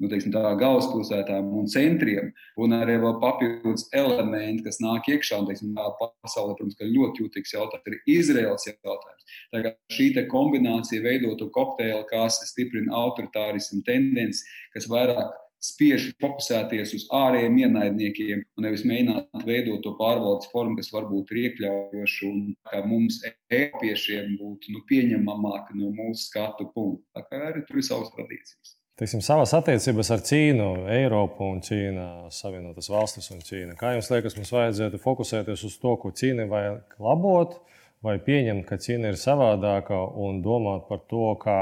nu, 0.00 0.08
teiksim, 0.10 0.32
tā, 0.34 0.42
galvaspilsētām 0.60 1.50
un 1.60 1.68
centriem, 1.70 2.30
un 2.60 2.74
arī 2.76 2.96
vēl 3.02 3.18
papildus 3.22 3.86
elementi, 3.96 4.64
kas 4.66 4.80
nāk 4.82 5.10
iekšā. 5.12 5.42
Un, 5.42 5.50
teiksim, 5.50 5.74
tā 5.76 5.90
pasaulē, 6.00 6.56
protams, 6.56 6.80
ļoti 6.80 7.24
jūtīgs 7.24 7.54
jautājums 7.56 7.92
ir 7.92 8.16
Izraels 8.16 8.66
jautājums. 8.70 9.36
Tā 9.52 9.62
kā 9.66 9.74
šī 9.94 10.08
kombinācija 10.30 11.04
veidotu 11.04 11.50
kokteili, 11.54 12.02
kas 12.10 12.40
stiprina 12.48 12.96
autoritārismu 13.04 13.84
tendenci, 13.86 14.44
kas 14.74 14.88
vairāk 14.90 15.36
spiež 15.60 16.06
fokusēties 16.22 16.94
uz 16.96 17.02
ārējiem 17.12 17.58
ienaidniekiem 17.66 18.40
un 18.56 18.64
nevis 18.64 18.86
mēģināt 18.88 19.44
veidot 19.44 19.82
to 19.84 19.92
pārvaldes 19.98 20.48
formu, 20.54 20.78
kas 20.80 20.88
varbūt 20.94 21.34
ir 21.34 21.42
iekļaujoša 21.44 22.30
un 22.30 22.42
kā 22.72 22.82
mums, 22.88 23.20
Eiropiešiem, 23.52 24.38
būtu 24.40 24.76
nu, 24.76 24.84
pieņemamāka 24.88 25.76
no 25.76 25.92
mūsu 26.00 26.30
skatu 26.30 26.70
punkta. 26.74 27.20
Tā 27.20 27.26
kā 27.28 27.46
arī 27.52 27.66
tur 27.68 27.82
ir 27.82 27.90
savas 27.92 28.12
tradīcijas 28.16 28.79
teiksim, 29.00 29.22
savas 29.24 29.54
attiecības 29.56 30.10
ar 30.12 30.20
Ķīnu, 30.24 30.68
Eiropu 30.92 31.46
un 31.48 31.62
Ķīnu, 31.64 32.06
Savienotas 32.34 32.90
valstis 32.92 33.30
un 33.32 33.40
Ķīnu. 33.44 33.76
Kā 33.80 33.94
jums 33.94 34.10
liekas, 34.12 34.36
mums 34.36 34.52
vajadzētu 34.52 35.00
fokusēties 35.00 35.64
uz 35.68 35.76
to, 35.80 35.94
ko 36.02 36.12
Ķīna 36.12 36.44
vajag 36.50 36.98
labot, 37.00 37.56
vai 38.04 38.18
pieņemt, 38.26 38.66
ka 38.68 38.76
Ķīna 38.80 39.12
ir 39.12 39.20
savādāka 39.20 39.96
un 40.20 40.42
domāt 40.44 40.84
par 40.90 41.00
to, 41.08 41.32
kā, 41.40 41.60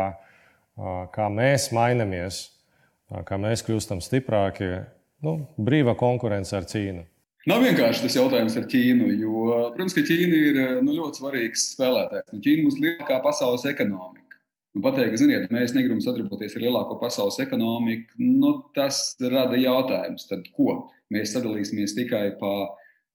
kā 1.14 1.29
mēs 1.31 1.70
mainamies, 1.77 2.42
kā 3.29 3.38
mēs 3.38 3.62
kļūstam 3.66 4.03
stiprāki? 4.03 4.72
Nu, 5.22 5.38
brīva 5.59 5.94
konkurence 5.98 6.55
ar 6.59 6.66
Ķīnu. 6.66 7.07
Nav 7.48 7.62
vienkārši 7.64 8.03
tas 8.05 8.16
jautājums 8.18 8.59
ar 8.59 8.66
Ķīnu, 8.68 9.12
jo, 9.22 9.44
protams, 9.77 9.94
ka 9.94 10.03
Ķīna 10.11 10.40
ir 10.51 10.59
nu, 10.83 10.98
ļoti 10.98 11.22
svarīgs 11.22 11.70
spēlētājs. 11.77 12.33
Ķīna 12.35 12.59
ir 12.59 12.66
mūsu 12.66 12.83
lielākā 12.83 13.22
pasaules 13.22 13.64
ekonomika. 13.70 14.28
Un 14.76 14.85
pateikt, 14.85 15.14
ka, 15.14 15.20
ziniet, 15.22 15.46
mēs 15.54 15.72
negribam 15.74 16.00
sadarboties 16.04 16.54
ar 16.59 16.64
lielāko 16.66 16.98
pasaules 17.00 17.38
ekonomiku, 17.42 18.18
nu, 18.20 18.52
tas 18.76 19.16
rada 19.22 19.57
jautājumus. 19.59 20.28
Tad 20.28 20.44
ko? 20.57 20.83
Mēs 21.14 21.33
sadalīsimies 21.33 21.96
tikai 21.96 22.26
pa 22.40 22.52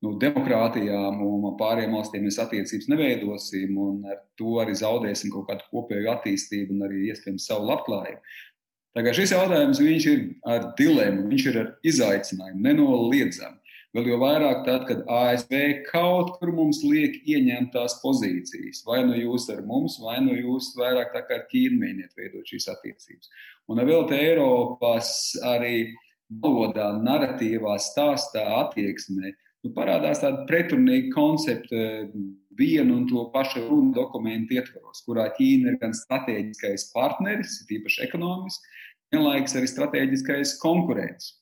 nu, 0.03 0.15
demokrātijām 0.19 1.21
un 1.23 1.45
pārējām 1.59 1.93
valstīm 1.95 2.25
mēs 2.27 2.39
attiecības 2.41 2.89
neveidosim, 2.91 3.77
un 3.79 4.01
ar 4.09 4.23
to 4.39 4.57
arī 4.63 4.75
zaudēsim 4.79 5.31
kaut 5.33 5.47
kādu 5.51 5.69
kopēju 5.69 6.11
attīstību 6.15 6.75
un 6.75 6.87
arī 6.89 7.05
iespējams 7.11 7.47
savu 7.51 7.69
labklājību. 7.69 8.19
Tagad 8.93 9.17
šis 9.17 9.31
jautājums 9.33 9.79
ir 9.81 10.25
ar 10.45 10.67
dilemmu, 10.77 11.29
viņš 11.31 11.45
ir 11.49 11.59
ar 11.63 11.69
izaicinājumu, 11.89 12.61
nenoliedzami. 12.67 13.62
Vēl 13.93 14.07
jau 14.09 14.15
vairāk 14.23 14.63
tad, 14.65 14.87
kad 14.89 15.03
ASV 15.05 15.51
kaut 15.85 16.31
kur 16.39 16.49
mums 16.57 16.79
liek 16.81 17.19
ieņemt 17.29 17.75
tās 17.75 17.99
pozīcijas. 18.01 18.79
Vai 18.87 19.03
nu 19.05 19.13
jūs 19.13 19.45
ar 19.53 19.59
mums, 19.69 19.99
vai 20.01 20.15
nu 20.25 20.33
jūs 20.33 20.71
vairāk 20.79 21.11
tā 21.13 21.21
kā 21.27 21.37
ar 21.37 21.43
Ķīnu 21.51 21.77
mēģiniet 21.77 22.17
veidot 22.17 22.49
šīs 22.49 22.65
attiecības. 22.73 23.29
Un 23.69 23.83
vēl 23.85 24.07
te 24.09 24.17
Eiropas 24.17 25.11
arī 25.45 25.91
valodā, 26.41 26.87
narratīvā, 27.05 27.75
stāstā, 27.77 28.47
attieksmē 28.63 29.29
nu, 29.29 29.73
parādās 29.77 30.23
tāda 30.23 30.41
pretrunīga 30.49 31.13
koncepta 31.13 31.85
vienu 32.57 32.97
un 32.97 33.05
to 33.11 33.27
pašu 33.35 33.61
runu 33.67 33.93
dokumentu 33.93 34.57
ietvaros, 34.57 35.05
kurā 35.05 35.27
Ķīna 35.37 35.69
ir 35.69 35.79
gan 35.85 35.93
strateģiskais 36.01 36.89
partneris, 36.97 37.61
tīpaši 37.69 38.07
ekonomiski, 38.09 38.75
vienlaikus 39.13 39.53
arī 39.61 39.69
strateģiskais 39.69 40.57
konkurents 40.65 41.35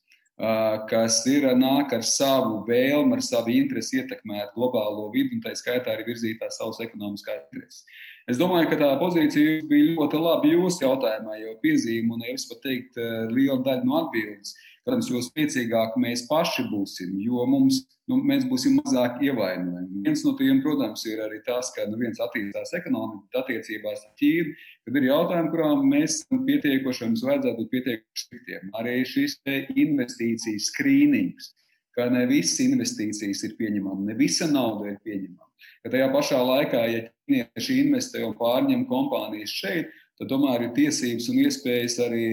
kas 0.90 1.20
ir 1.30 1.44
nāk 1.54 1.92
ar 1.94 2.02
savu 2.02 2.62
vēlmu, 2.66 3.14
ar 3.14 3.22
savu 3.22 3.52
interesi 3.54 4.00
ietekmēt 4.00 4.56
globālo 4.56 5.10
vidi 5.14 5.36
un 5.36 5.42
tā 5.44 5.52
skaitā 5.54 5.94
arī 5.94 6.08
virzīt 6.08 6.40
tās 6.40 6.58
savas 6.58 6.80
ekonomiskās 6.82 7.44
intereses. 7.44 7.84
Es 8.30 8.38
domāju, 8.38 8.68
ka 8.70 8.78
tā 8.78 8.88
pozīcija 8.98 9.62
bija 9.70 9.94
ļoti 9.94 10.18
laba 10.22 10.46
jūsu 10.46 10.84
jautājumā, 10.84 11.38
jo 11.42 11.54
piezīme 11.62 12.14
un 12.14 12.26
es 12.30 12.46
pat 12.50 12.62
teiktu, 12.66 13.06
liela 13.34 13.58
daļa 13.62 13.86
no 13.86 13.98
atbildes. 14.02 14.54
Protams, 14.82 15.08
jo 15.12 15.20
spēcīgāk 15.22 15.94
mēs 16.02 16.24
paši 16.26 16.64
būsim, 16.66 17.14
jo 17.22 17.44
mums, 17.46 17.84
nu, 18.10 18.16
mēs 18.26 18.48
būsim 18.50 18.80
mazāk 18.80 19.20
ievainojami. 19.22 20.02
Viens 20.02 20.24
no 20.26 20.32
tiem, 20.38 20.58
protams, 20.64 21.04
ir 21.06 21.22
arī 21.22 21.38
tas, 21.46 21.70
ka 21.76 21.86
nu, 21.86 22.00
viens 22.00 22.18
attīstās 22.22 22.74
ekonomika 22.80 23.44
attiecībās 23.44 24.02
ar 24.02 24.16
Ķīnu, 24.18 24.56
Tad 24.82 24.96
ir 24.98 25.04
jautājumi, 25.06 25.50
kurām 25.52 25.84
mēs 25.86 26.14
pietiekoši, 26.30 27.06
mums 27.06 27.22
vajadzētu 27.22 27.58
būt 27.60 27.68
pietiekoši 27.70 28.22
striktiem. 28.24 28.70
Arī 28.80 28.94
šis 29.06 29.36
investīciju 29.78 30.62
skrīnings, 30.64 31.52
ka 31.94 32.08
ne 32.10 32.24
visas 32.26 32.58
investīcijas 32.64 33.44
ir 33.46 33.54
pieņemamas, 33.60 34.08
ne 34.08 34.16
visa 34.18 34.48
nauda 34.50 34.90
ir 34.90 34.98
pieņemama. 35.06 35.46
Ka 35.84 35.92
tajā 35.94 36.08
pašā 36.10 36.40
laikā, 36.48 36.80
ja 36.90 37.04
ķīnieši 37.30 37.78
investē 37.84 38.24
un 38.26 38.34
pārņem 38.40 38.82
kompānijas 38.90 39.54
šeit, 39.54 39.94
tad 40.22 40.30
tomēr 40.30 40.68
ir 40.68 40.74
tiesības 40.76 41.26
un 41.32 41.42
iespējas 41.42 41.98
arī, 42.04 42.26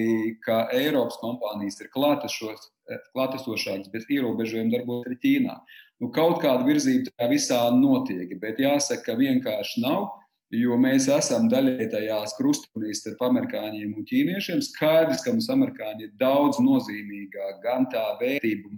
ka 0.45 0.67
Eiropas 0.78 1.17
kompānijas 1.23 1.80
ir 1.82 1.89
klātesošākas, 1.95 3.89
bez 3.89 4.06
ierobežojumiem 4.13 4.69
darboties 4.75 5.10
arī 5.10 5.17
Ķīnā. 5.23 5.56
Nu, 5.99 6.12
kaut 6.15 6.38
kāda 6.43 6.67
virzība 6.67 7.10
tajā 7.10 7.30
visā 7.34 7.60
notiek, 7.75 8.30
bet 8.39 8.62
jāsaka, 8.62 9.02
ka 9.10 9.17
vienkārši 9.19 9.82
nav. 9.84 10.12
Jo 10.54 10.80
mēs 10.82 11.06
esam 11.13 11.45
daļai 11.49 11.86
tajās 11.91 12.32
krustunīs 12.38 13.04
starp 13.04 13.19
amerikāņiem 13.28 13.91
un 13.93 14.06
ķīniešiem. 14.10 14.63
Skaidrs, 14.65 15.21
ka 15.21 15.34
mums 15.36 15.49
amerikāņi 15.54 16.08
ir 16.08 16.15
daudz 16.17 16.58
nozīmīgāk 16.65 17.60
gan 17.62 17.86
tā 17.93 18.06
vērtība, 18.21 18.71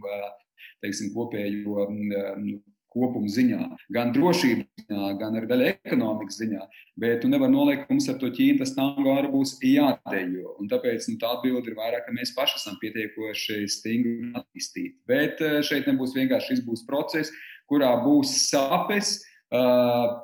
teiksim, 0.84 1.14
kopējo 1.16 1.88
nu, 1.94 2.58
kopuma 2.92 3.32
ziņā, 3.32 3.62
gan 3.96 4.12
drošības 4.16 4.84
ziņā, 4.84 5.12
gan 5.22 5.40
arī 5.40 5.50
daļai 5.50 5.72
ekonomikas 5.72 6.38
ziņā. 6.42 6.68
Bet 7.02 7.24
tu 7.24 7.32
nevari 7.32 7.56
noliekt, 7.56 7.88
ka 7.88 7.96
mums 7.96 8.10
ar 8.12 8.20
to 8.22 8.30
Ķīnu 8.36 8.60
tas 8.62 8.76
tango 8.76 9.16
arī 9.16 9.32
būs 9.32 9.56
jādejo. 9.66 10.58
Un 10.62 10.70
tāpēc 10.72 11.08
nu, 11.10 11.18
tā 11.22 11.32
atbilde 11.38 11.72
ir 11.72 11.80
vairāk, 11.80 12.06
ka 12.08 12.16
mēs 12.16 12.36
paši 12.38 12.60
esam 12.60 12.78
pietiekoši 12.84 13.64
stingri 13.72 14.32
attīstīti. 14.38 14.98
Bet 15.10 15.44
šeit 15.68 15.90
nebūs 15.90 16.16
vienkārši 16.20 16.56
šis 16.56 16.64
būs 16.68 16.86
process, 16.90 17.34
kurā 17.72 17.96
būs 18.06 18.38
sāpes 18.52 19.20
Uh, 19.52 20.22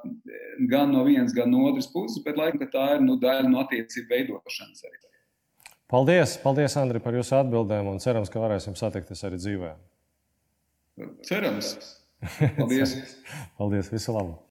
gan 0.71 0.87
no 0.87 1.01
vienas, 1.03 1.33
gan 1.35 1.49
no 1.51 1.65
otras 1.67 1.89
puses, 1.91 2.21
bet 2.23 2.37
laikam 2.39 2.61
tā 2.71 2.85
ir 2.95 3.01
nu, 3.03 3.17
daļa 3.19 3.49
no 3.51 3.59
attiecību 3.59 4.07
veidošanas 4.07 4.85
arī. 4.87 5.01
Paldies, 5.91 6.37
paldies 6.39 6.73
Andri, 6.79 6.99
par 7.03 7.15
jūsu 7.15 7.35
atbildēm 7.35 7.87
un 7.91 7.99
cerams, 8.03 8.31
ka 8.31 8.39
varēsim 8.39 8.75
satikties 8.79 9.23
arī 9.27 9.39
dzīvē. 9.39 9.73
Cerams. 11.27 11.73
Paldies. 12.57 12.97
paldies, 13.57 13.91
visu 13.93 14.13
labu! 14.13 14.37